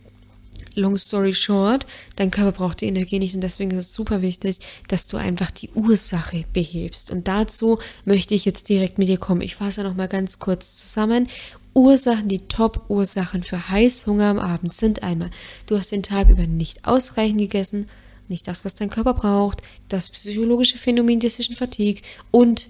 [0.75, 1.85] long story short,
[2.15, 5.51] dein Körper braucht die Energie nicht und deswegen ist es super wichtig, dass du einfach
[5.51, 7.11] die Ursache behebst.
[7.11, 9.41] Und dazu möchte ich jetzt direkt mit dir kommen.
[9.41, 11.27] Ich fasse noch ganz kurz zusammen.
[11.73, 15.29] Ursachen, die Top-Ursachen für Heißhunger am Abend sind einmal,
[15.65, 17.87] du hast den Tag über nicht ausreichend gegessen,
[18.29, 22.67] nicht das, was dein Körper braucht, das psychologische Phänomen Decision Fatigue und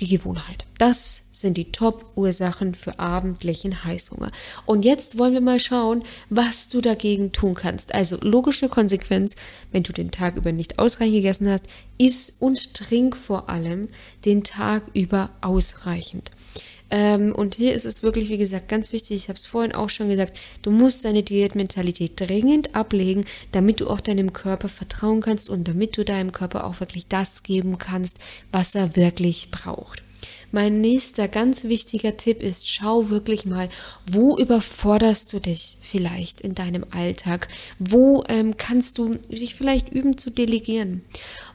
[0.00, 0.66] die Gewohnheit.
[0.78, 4.30] Das sind die Top-Ursachen für abendlichen Heißhunger.
[4.66, 7.94] Und jetzt wollen wir mal schauen, was du dagegen tun kannst.
[7.94, 9.36] Also logische Konsequenz,
[9.72, 11.66] wenn du den Tag über nicht ausreichend gegessen hast,
[11.98, 13.88] iss und trink vor allem
[14.24, 16.30] den Tag über ausreichend.
[16.90, 19.88] Ähm, und hier ist es wirklich, wie gesagt, ganz wichtig, ich habe es vorhin auch
[19.88, 25.48] schon gesagt, du musst deine Diätmentalität dringend ablegen, damit du auch deinem Körper vertrauen kannst
[25.48, 28.18] und damit du deinem Körper auch wirklich das geben kannst,
[28.52, 30.02] was er wirklich braucht.
[30.52, 33.68] Mein nächster ganz wichtiger Tipp ist, schau wirklich mal,
[34.06, 37.48] wo überforderst du dich vielleicht in deinem Alltag?
[37.78, 41.02] Wo ähm, kannst du dich vielleicht üben zu delegieren?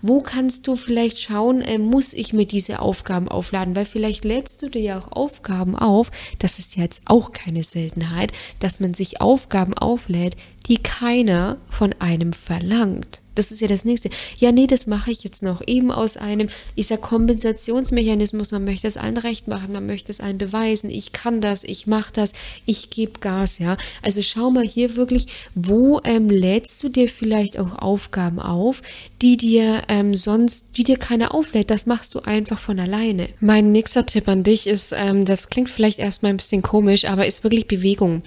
[0.01, 3.75] Wo kannst du vielleicht schauen, äh, muss ich mir diese Aufgaben aufladen?
[3.75, 7.63] Weil vielleicht lädst du dir ja auch Aufgaben auf, das ist ja jetzt auch keine
[7.63, 10.35] Seltenheit, dass man sich Aufgaben auflädt,
[10.67, 13.21] die keiner von einem verlangt.
[13.39, 14.09] Das ist ja das nächste.
[14.37, 15.61] Ja, nee, das mache ich jetzt noch.
[15.65, 18.51] Eben aus einem, ich sag, Kompensationsmechanismus.
[18.51, 20.89] Man möchte es allen recht machen, man möchte es allen beweisen.
[20.89, 22.33] Ich kann das, ich mache das,
[22.65, 23.77] ich gebe Gas, ja.
[24.01, 28.81] Also schau mal hier wirklich, wo ähm, lädst du dir vielleicht auch Aufgaben auf,
[29.21, 31.69] die dir ähm, sonst, die dir keiner auflädt.
[31.69, 33.29] Das machst du einfach von alleine.
[33.39, 37.25] Mein nächster Tipp an dich ist, ähm, das klingt vielleicht erstmal ein bisschen komisch, aber
[37.25, 38.23] ist wirklich Bewegung.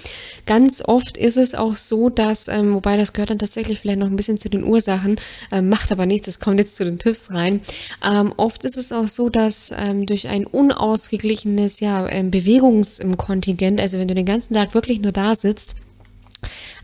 [0.46, 4.06] Ganz oft ist es auch so, dass, ähm, wobei das gehört dann tatsächlich vielleicht noch
[4.06, 5.16] ein bisschen zu den Ursachen, Sachen,
[5.50, 7.60] äh, macht aber nichts, das kommt jetzt zu den Tipps rein.
[8.04, 13.98] Ähm, oft ist es auch so, dass ähm, durch ein unausgeglichenes ja, ähm, Bewegungskontingent, also
[13.98, 15.74] wenn du den ganzen Tag wirklich nur da sitzt,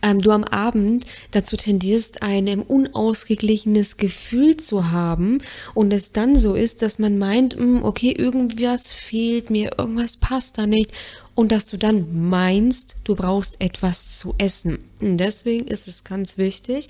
[0.03, 5.38] ähm, du am Abend dazu tendierst, ein unausgeglichenes Gefühl zu haben
[5.75, 10.59] und es dann so ist, dass man meint, hm, okay, irgendwas fehlt mir, irgendwas passt
[10.59, 10.92] da nicht
[11.35, 14.79] und dass du dann meinst, du brauchst etwas zu essen.
[15.01, 16.88] Und deswegen ist es ganz wichtig,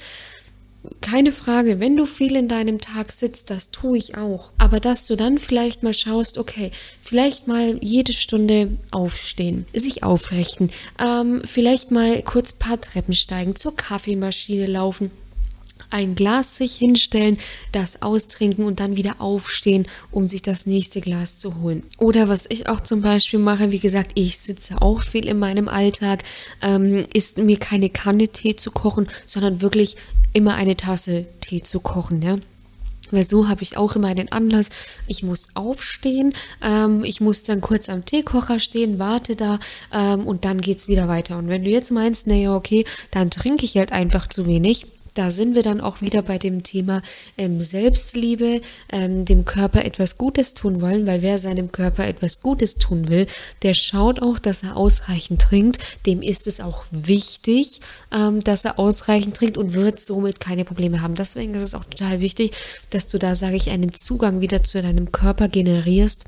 [1.01, 4.53] keine Frage, wenn du viel in deinem Tag sitzt, das tue ich auch.
[4.59, 6.71] Aber dass du dann vielleicht mal schaust, okay,
[7.03, 10.71] vielleicht mal jede Stunde aufstehen, sich aufrichten,
[11.03, 15.11] ähm, vielleicht mal kurz paar Treppen steigen, zur Kaffeemaschine laufen,
[15.91, 17.39] ein Glas sich hinstellen,
[17.73, 21.83] das austrinken und dann wieder aufstehen, um sich das nächste Glas zu holen.
[21.99, 25.69] Oder was ich auch zum Beispiel mache, wie gesagt, ich sitze auch viel in meinem
[25.69, 26.25] Alltag,
[26.63, 29.97] ähm, ist mir keine Kanne Tee zu kochen, sondern wirklich
[30.33, 32.39] immer eine Tasse Tee zu kochen, ja.
[33.11, 34.69] Weil so habe ich auch immer einen Anlass.
[35.07, 39.61] Ich muss aufstehen, ähm, ich muss dann kurz am Teekocher stehen, warte da
[39.93, 41.39] ähm, und dann geht's wieder weiter.
[41.39, 44.87] Und wenn du jetzt meinst, naja, okay, dann trinke ich halt einfach zu wenig,
[45.19, 47.03] da sind wir dann auch wieder bei dem Thema
[47.37, 48.61] ähm, Selbstliebe,
[48.91, 53.27] ähm, dem Körper etwas Gutes tun wollen, weil wer seinem Körper etwas Gutes tun will,
[53.63, 55.79] der schaut auch, dass er ausreichend trinkt.
[56.07, 57.81] Dem ist es auch wichtig,
[58.13, 61.17] ähm, dass er ausreichend trinkt und wird somit keine Probleme haben.
[61.17, 62.53] Deswegen ist es auch total wichtig,
[62.91, 66.27] dass du da, sage ich, einen Zugang wieder zu deinem Körper generierst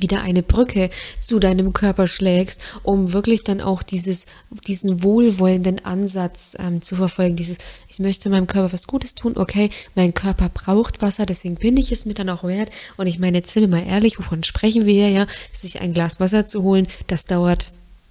[0.00, 0.90] wieder eine Brücke
[1.20, 4.26] zu deinem Körper schlägst, um wirklich dann auch dieses,
[4.66, 7.36] diesen wohlwollenden Ansatz ähm, zu verfolgen.
[7.36, 11.76] Dieses, ich möchte meinem Körper was Gutes tun, okay, mein Körper braucht Wasser, deswegen bin
[11.76, 12.70] ich es mir dann auch wert.
[12.96, 15.92] Und ich meine, jetzt sind wir mal ehrlich, wovon sprechen wir hier, ja, sich ein
[15.92, 17.70] Glas Wasser zu holen, das dauert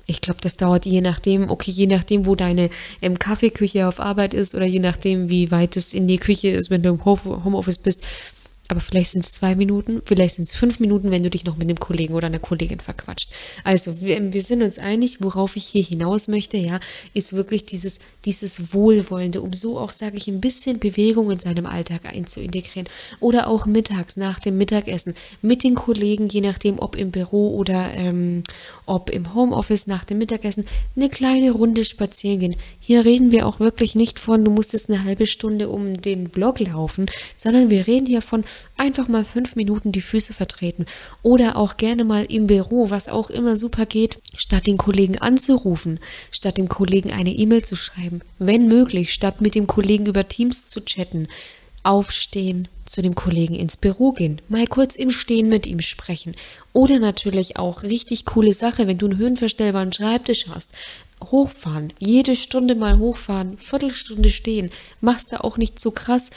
[0.10, 2.70] ich glaube, das dauert je nachdem, okay, je nachdem, wo deine
[3.02, 6.72] ähm, Kaffeeküche auf Arbeit ist oder je nachdem, wie weit es in die Küche ist,
[6.72, 8.04] wenn du im Homeoffice bist,
[8.70, 11.58] aber vielleicht sind es zwei Minuten, vielleicht sind es fünf Minuten, wenn du dich noch
[11.58, 13.32] mit einem Kollegen oder einer Kollegin verquatscht.
[13.64, 16.80] Also wir, wir sind uns einig, worauf ich hier hinaus möchte, ja,
[17.16, 21.66] ist wirklich dieses, dieses Wohlwollende, um so auch, sage ich, ein bisschen Bewegung in seinem
[21.66, 22.88] Alltag einzuintegrieren.
[23.20, 27.92] Oder auch mittags, nach dem Mittagessen, mit den Kollegen, je nachdem, ob im Büro oder
[27.96, 28.44] ähm,
[28.86, 30.66] ob im Homeoffice nach dem Mittagessen,
[30.96, 32.56] eine kleine Runde spazieren gehen.
[32.80, 36.30] Hier reden wir auch wirklich nicht von, du musst jetzt eine halbe Stunde um den
[36.30, 38.44] Block laufen, sondern wir reden hier von
[38.78, 40.86] einfach mal fünf Minuten die Füße vertreten
[41.22, 46.00] oder auch gerne mal im Büro, was auch immer super geht, statt den Kollegen anzurufen,
[46.32, 50.70] statt dem Kollegen eine E-Mail zu schreiben, wenn möglich, statt mit dem Kollegen über Teams
[50.70, 51.28] zu chatten,
[51.84, 56.36] aufstehen, zu dem Kollegen ins Büro gehen, mal kurz im Stehen mit ihm sprechen.
[56.74, 60.72] Oder natürlich auch richtig coole Sache, wenn du einen höhenverstellbaren Schreibtisch hast,
[61.24, 64.70] hochfahren, jede Stunde mal hochfahren, Viertelstunde stehen,
[65.02, 66.30] machst du auch nicht so krass,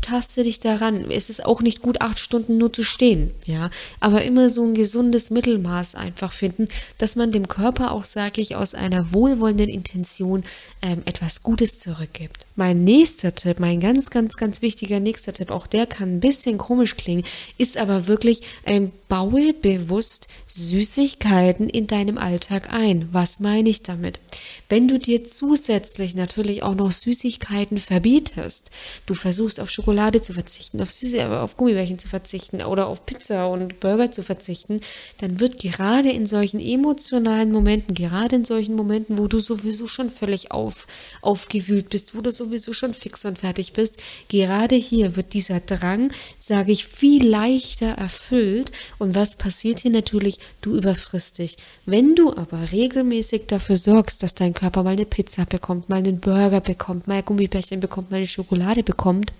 [0.00, 1.10] taste dich daran.
[1.10, 3.70] Es ist auch nicht gut, acht Stunden nur zu stehen, ja,
[4.00, 6.66] aber immer so ein gesundes Mittelmaß einfach finden,
[6.98, 10.44] dass man dem Körper auch, sage ich, aus einer wohlwollenden Intention
[10.82, 12.47] ähm, etwas Gutes zurückgibt.
[12.58, 16.58] Mein nächster Tipp, mein ganz, ganz, ganz wichtiger nächster Tipp, auch der kann ein bisschen
[16.58, 17.22] komisch klingen,
[17.56, 23.08] ist aber wirklich, ähm, baue bewusst Süßigkeiten in deinem Alltag ein.
[23.12, 24.20] Was meine ich damit?
[24.68, 28.70] Wenn du dir zusätzlich natürlich auch noch Süßigkeiten verbietest,
[29.06, 33.48] du versuchst auf Schokolade zu verzichten, auf Süße, auf Gummibärchen zu verzichten oder auf Pizza
[33.48, 34.80] und Burger zu verzichten,
[35.18, 40.10] dann wird gerade in solchen emotionalen Momenten, gerade in solchen Momenten, wo du sowieso schon
[40.10, 40.86] völlig auf,
[41.22, 46.12] aufgewühlt bist, wo du sowieso schon fix und fertig bist, gerade hier wird dieser Drang,
[46.38, 48.72] sage ich, viel leichter erfüllt.
[48.98, 50.38] Und was passiert hier natürlich?
[50.60, 51.56] Du überfrisst dich.
[51.86, 56.20] Wenn du aber regelmäßig dafür sorgst, dass dein Körper mal eine Pizza bekommt, mal einen
[56.20, 59.32] Burger bekommt, mal Gummibärchen bekommt, mal eine Schokolade bekommt,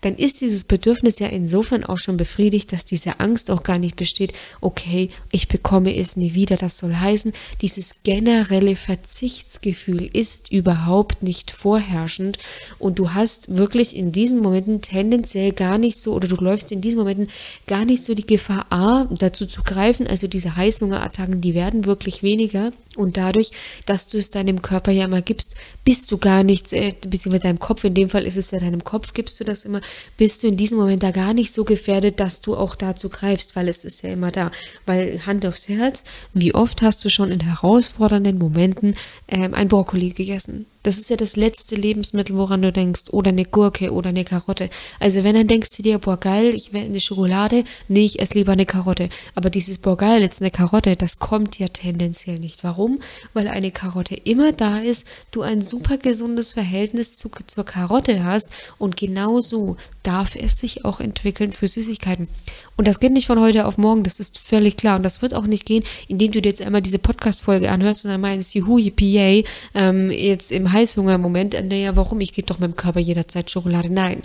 [0.00, 3.96] dann ist dieses Bedürfnis ja insofern auch schon befriedigt, dass diese Angst auch gar nicht
[3.96, 6.56] besteht, okay, ich bekomme es nie wieder.
[6.56, 12.38] Das soll heißen, dieses generelle Verzichtsgefühl ist überhaupt nicht vorherrschend
[12.78, 16.80] und du hast wirklich in diesen Momenten tendenziell gar nicht so oder du läufst in
[16.80, 17.28] diesen Momenten
[17.66, 22.22] gar nicht so die Gefahr, A, dazu zu greifen, also diese Heißhungerattacken, die werden wirklich
[22.22, 23.52] weniger und dadurch,
[23.86, 27.60] dass du es deinem Körper ja immer gibst, bist du gar nichts, äh, beziehungsweise deinem
[27.60, 29.80] Kopf, in dem Fall ist es ja deinem Kopf, gibst du das immer,
[30.16, 33.56] bist du in diesem Moment da gar nicht so gefährdet, dass du auch dazu greifst,
[33.56, 34.50] weil es ist ja immer da.
[34.86, 38.96] Weil Hand aufs Herz, wie oft hast du schon in herausfordernden Momenten
[39.28, 40.66] ähm, ein Brokkoli gegessen?
[40.82, 43.10] Das ist ja das letzte Lebensmittel, woran du denkst.
[43.10, 44.70] Oder eine Gurke oder eine Karotte.
[45.00, 48.34] Also wenn dann denkst du dir, boah geil, ich will eine Schokolade, nee, ich esse
[48.34, 49.08] lieber eine Karotte.
[49.34, 52.64] Aber dieses boah geil, jetzt eine Karotte, das kommt ja tendenziell nicht.
[52.64, 53.00] Warum?
[53.34, 58.48] Weil eine Karotte immer da ist, du ein super gesundes Verhältnis zu, zur Karotte hast
[58.78, 62.28] und genau so darf es sich auch entwickeln für Süßigkeiten.
[62.76, 64.96] Und das geht nicht von heute auf morgen, das ist völlig klar.
[64.96, 68.10] Und das wird auch nicht gehen, indem du dir jetzt einmal diese Podcast-Folge anhörst und
[68.10, 72.20] dann meinst, juhu, yippie, ähm, jetzt im Heißhunger-Moment, naja, warum?
[72.20, 73.92] Ich gebe doch meinem Körper jederzeit Schokolade.
[73.92, 74.22] Nein.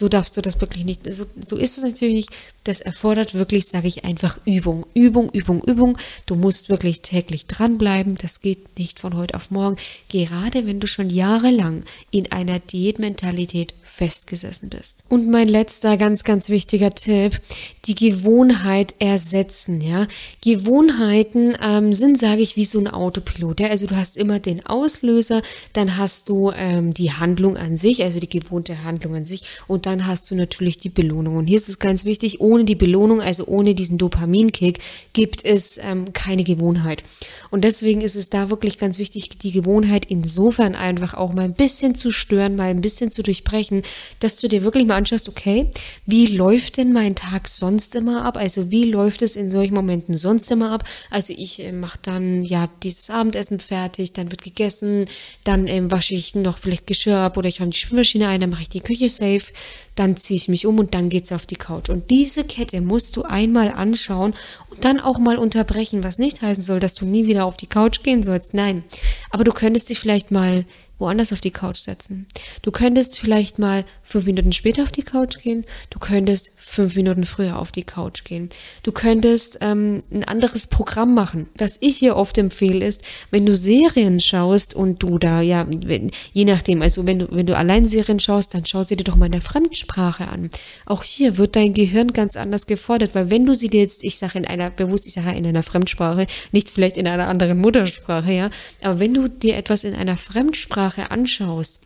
[0.00, 2.30] So darfst du das wirklich nicht, so, so ist es natürlich nicht.
[2.62, 4.86] Das erfordert wirklich, sage ich einfach, Übung.
[4.94, 5.98] Übung, Übung, Übung.
[6.24, 8.14] Du musst wirklich täglich dranbleiben.
[8.14, 9.76] Das geht nicht von heute auf morgen.
[10.08, 11.82] Gerade wenn du schon jahrelang
[12.12, 15.02] in einer Diätmentalität festgesessen bist.
[15.08, 17.40] Und mein letzter ganz, ganz wichtiger Tipp,
[17.86, 20.06] die Gewohnheit ersetzen, ja.
[20.44, 23.68] Gewohnheiten ähm, sind, sage ich, wie so ein Autopilot, ja.
[23.68, 25.42] Also du hast immer den Auslöser,
[25.72, 29.86] dann hast du ähm, die Handlung an sich, also die gewohnte Handlung an sich und
[29.88, 31.36] dann hast du natürlich die Belohnung.
[31.36, 34.80] Und hier ist es ganz wichtig, ohne die Belohnung, also ohne diesen Dopaminkick,
[35.12, 37.02] gibt es ähm, keine Gewohnheit.
[37.50, 41.54] Und deswegen ist es da wirklich ganz wichtig, die Gewohnheit insofern einfach auch mal ein
[41.54, 43.82] bisschen zu stören, mal ein bisschen zu durchbrechen,
[44.20, 45.70] dass du dir wirklich mal anschaust, okay,
[46.06, 48.36] wie läuft denn mein Tag sonst immer ab?
[48.36, 50.84] Also wie läuft es in solchen Momenten sonst immer ab?
[51.10, 55.06] Also ich äh, mache dann ja dieses Abendessen fertig, dann wird gegessen,
[55.44, 58.50] dann ähm, wasche ich noch vielleicht Geschirr ab oder ich räume die Spülmaschine ein, dann
[58.50, 59.52] mache ich die Küche safe,
[59.94, 61.88] dann ziehe ich mich um und dann geht's auf die Couch.
[61.88, 64.34] Und diese Kette musst du einmal anschauen
[64.70, 67.66] und dann auch mal unterbrechen, was nicht heißen soll, dass du nie wieder auf die
[67.66, 68.54] Couch gehen sollst.
[68.54, 68.84] Nein,
[69.30, 70.64] aber du könntest dich vielleicht mal
[70.98, 72.26] woanders auf die Couch setzen.
[72.62, 75.66] Du könntest vielleicht mal fünf Minuten später auf die Couch gehen.
[75.90, 78.48] Du könntest fünf Minuten früher auf die Couch gehen.
[78.82, 81.46] Du könntest ähm, ein anderes Programm machen.
[81.58, 86.10] Was ich hier oft empfehle ist, wenn du Serien schaust und du da, ja, wenn,
[86.32, 89.16] je nachdem, also wenn du, wenn du allein Serien schaust, dann schau sie dir doch
[89.16, 90.48] mal in der Fremdsprache an.
[90.86, 94.16] Auch hier wird dein Gehirn ganz anders gefordert, weil wenn du sie dir jetzt, ich
[94.16, 98.32] sage in einer, bewusst, ich sage in einer Fremdsprache, nicht vielleicht in einer anderen Muttersprache,
[98.32, 98.50] ja,
[98.82, 101.80] aber wenn du dir etwas in einer Fremdsprache anschaust,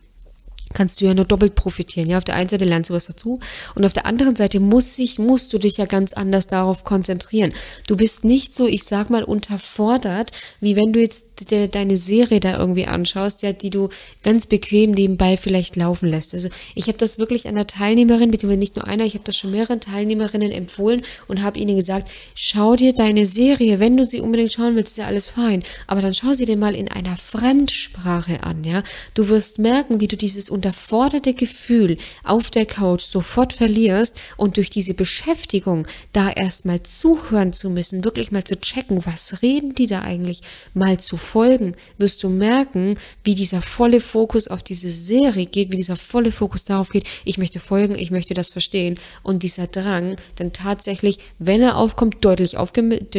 [0.73, 2.09] kannst du ja nur doppelt profitieren.
[2.09, 3.39] Ja, auf der einen Seite lernst du was dazu
[3.75, 7.53] und auf der anderen Seite muss sich, musst du dich ja ganz anders darauf konzentrieren.
[7.87, 12.39] Du bist nicht so, ich sag mal, unterfordert, wie wenn du jetzt de, deine Serie
[12.39, 13.89] da irgendwie anschaust, ja, die du
[14.23, 16.33] ganz bequem nebenbei vielleicht laufen lässt.
[16.33, 19.51] Also ich habe das wirklich einer Teilnehmerin, beziehungsweise nicht nur einer, ich habe das schon
[19.51, 24.53] mehreren Teilnehmerinnen empfohlen und habe ihnen gesagt, schau dir deine Serie, wenn du sie unbedingt
[24.53, 28.43] schauen willst, ist ja alles fein, aber dann schau sie dir mal in einer Fremdsprache
[28.43, 28.83] an, ja.
[29.13, 34.69] Du wirst merken, wie du dieses unterforderte Gefühl auf der Couch sofort verlierst und durch
[34.69, 40.01] diese Beschäftigung da erstmal zuhören zu müssen, wirklich mal zu checken, was reden die da
[40.01, 40.41] eigentlich,
[40.73, 45.77] mal zu folgen, wirst du merken, wie dieser volle Fokus auf diese Serie geht, wie
[45.77, 48.95] dieser volle Fokus darauf geht, ich möchte folgen, ich möchte das verstehen.
[49.21, 52.55] Und dieser Drang dann tatsächlich, wenn er aufkommt, deutlich,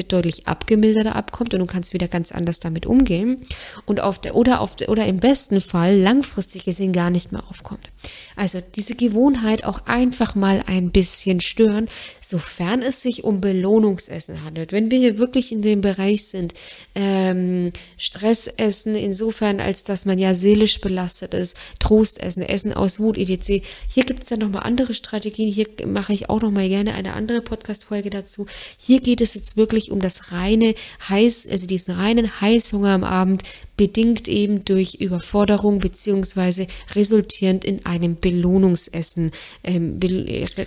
[0.09, 3.43] deutlich abgemilderter abkommt und du kannst wieder ganz anders damit umgehen.
[3.85, 7.45] Und auf der, oder auf der, oder im besten Fall langfristig gesehen gar nicht mehr
[7.51, 7.91] aufkommt.
[8.37, 11.89] Also diese Gewohnheit auch einfach mal ein bisschen stören,
[12.21, 14.73] sofern es sich um Belohnungsessen handelt.
[14.73, 16.55] Wenn wir hier wirklich in dem Bereich sind,
[16.95, 23.63] ähm, Stressessen insofern, als dass man ja seelisch belastet ist, Trostessen, Essen aus Wut, etc.
[23.89, 25.53] Hier gibt es dann nochmal andere Strategien.
[25.53, 28.47] Hier mache ich auch nochmal gerne eine andere Podcast-Folge dazu.
[28.79, 30.75] Hier geht es jetzt wirklich um das reine
[31.09, 33.43] Heiß, also diesen reinen Heißhunger am Abend,
[33.77, 39.31] bedingt eben durch Überforderung beziehungsweise resultierend in einem Belohnungsessen,
[39.63, 39.99] ähm,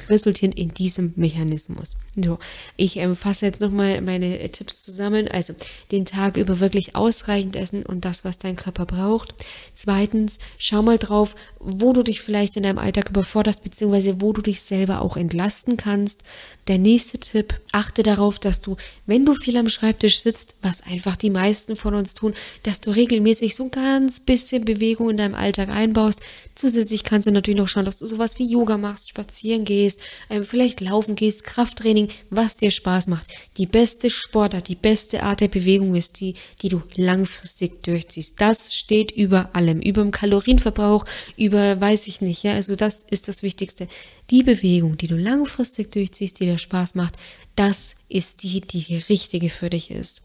[0.10, 1.96] resultierend in diesem Mechanismus.
[2.20, 2.40] So,
[2.78, 5.28] ich ähm, fasse jetzt nochmal meine äh, Tipps zusammen.
[5.28, 5.54] Also
[5.92, 9.36] den Tag über wirklich ausreichend essen und das, was dein Körper braucht.
[9.76, 14.42] Zweitens, schau mal drauf, wo du dich vielleicht in deinem Alltag überforderst, beziehungsweise wo du
[14.42, 16.24] dich selber auch entlasten kannst.
[16.68, 21.18] Der nächste Tipp, achte darauf, dass du, wenn du viel am Schreibtisch sitzt, was einfach
[21.18, 25.36] die meisten von uns tun, dass du regelmäßig so ein ganz bisschen Bewegung in deinem
[25.36, 26.20] Alltag einbaust.
[26.58, 30.44] Zusätzlich kannst du natürlich noch schauen, dass du sowas wie Yoga machst, spazieren gehst, ähm,
[30.44, 33.28] vielleicht laufen gehst, Krafttraining, was dir Spaß macht.
[33.58, 36.34] Die beste Sportart, die beste Art der Bewegung ist die,
[36.64, 38.42] die du langfristig durchziehst.
[38.42, 41.06] Das steht über allem, über dem Kalorienverbrauch,
[41.38, 43.88] über weiß ich nicht, ja, also das ist das Wichtigste.
[44.32, 47.18] Die Bewegung, die du langfristig durchziehst, die dir Spaß macht,
[47.56, 50.24] das ist die, die die richtige für dich ist.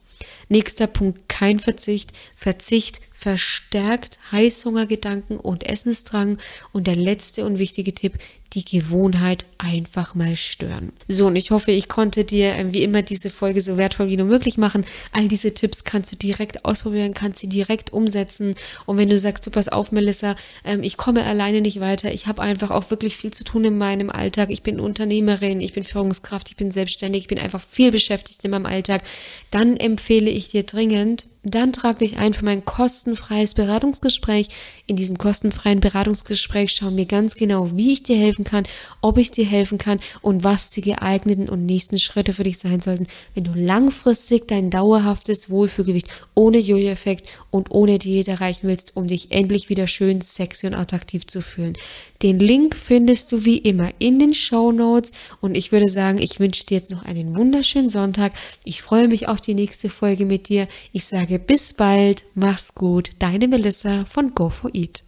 [0.48, 2.12] Nächster Punkt, kein Verzicht.
[2.36, 6.38] Verzicht verstärkt Heißhungergedanken und Essensdrang.
[6.72, 8.14] Und der letzte und wichtige Tipp,
[8.54, 10.92] die Gewohnheit einfach mal stören.
[11.08, 14.16] So, und ich hoffe, ich konnte dir äh, wie immer diese Folge so wertvoll wie
[14.16, 14.84] nur möglich machen.
[15.12, 18.54] All diese Tipps kannst du direkt ausprobieren, kannst sie direkt umsetzen.
[18.86, 22.26] Und wenn du sagst, du pass auf, Melissa, ähm, ich komme alleine nicht weiter, ich
[22.26, 24.50] habe einfach auch wirklich viel zu tun in meinem Alltag.
[24.50, 28.50] Ich bin Unternehmerin, ich bin Führungskraft, ich bin selbstständig, ich bin einfach viel beschäftigt in
[28.50, 29.02] meinem Alltag,
[29.50, 34.48] dann empfehle ich dir dringend, dann trag dich ein für mein kostenfreies Beratungsgespräch.
[34.92, 38.64] In diesem kostenfreien Beratungsgespräch schauen wir ganz genau, wie ich dir helfen kann,
[39.00, 42.82] ob ich dir helfen kann und was die geeigneten und nächsten Schritte für dich sein
[42.82, 49.06] sollten, wenn du langfristig dein dauerhaftes Wohlfühlgewicht ohne Jojo-Effekt und ohne Diät erreichen willst, um
[49.06, 51.72] dich endlich wieder schön sexy und attraktiv zu fühlen.
[52.22, 55.12] Den Link findest du wie immer in den Show Notes.
[55.40, 58.32] Und ich würde sagen, ich wünsche dir jetzt noch einen wunderschönen Sonntag.
[58.64, 60.68] Ich freue mich auf die nächste Folge mit dir.
[60.92, 62.24] Ich sage bis bald.
[62.34, 63.10] Mach's gut.
[63.18, 65.02] Deine Melissa von Go4Eat.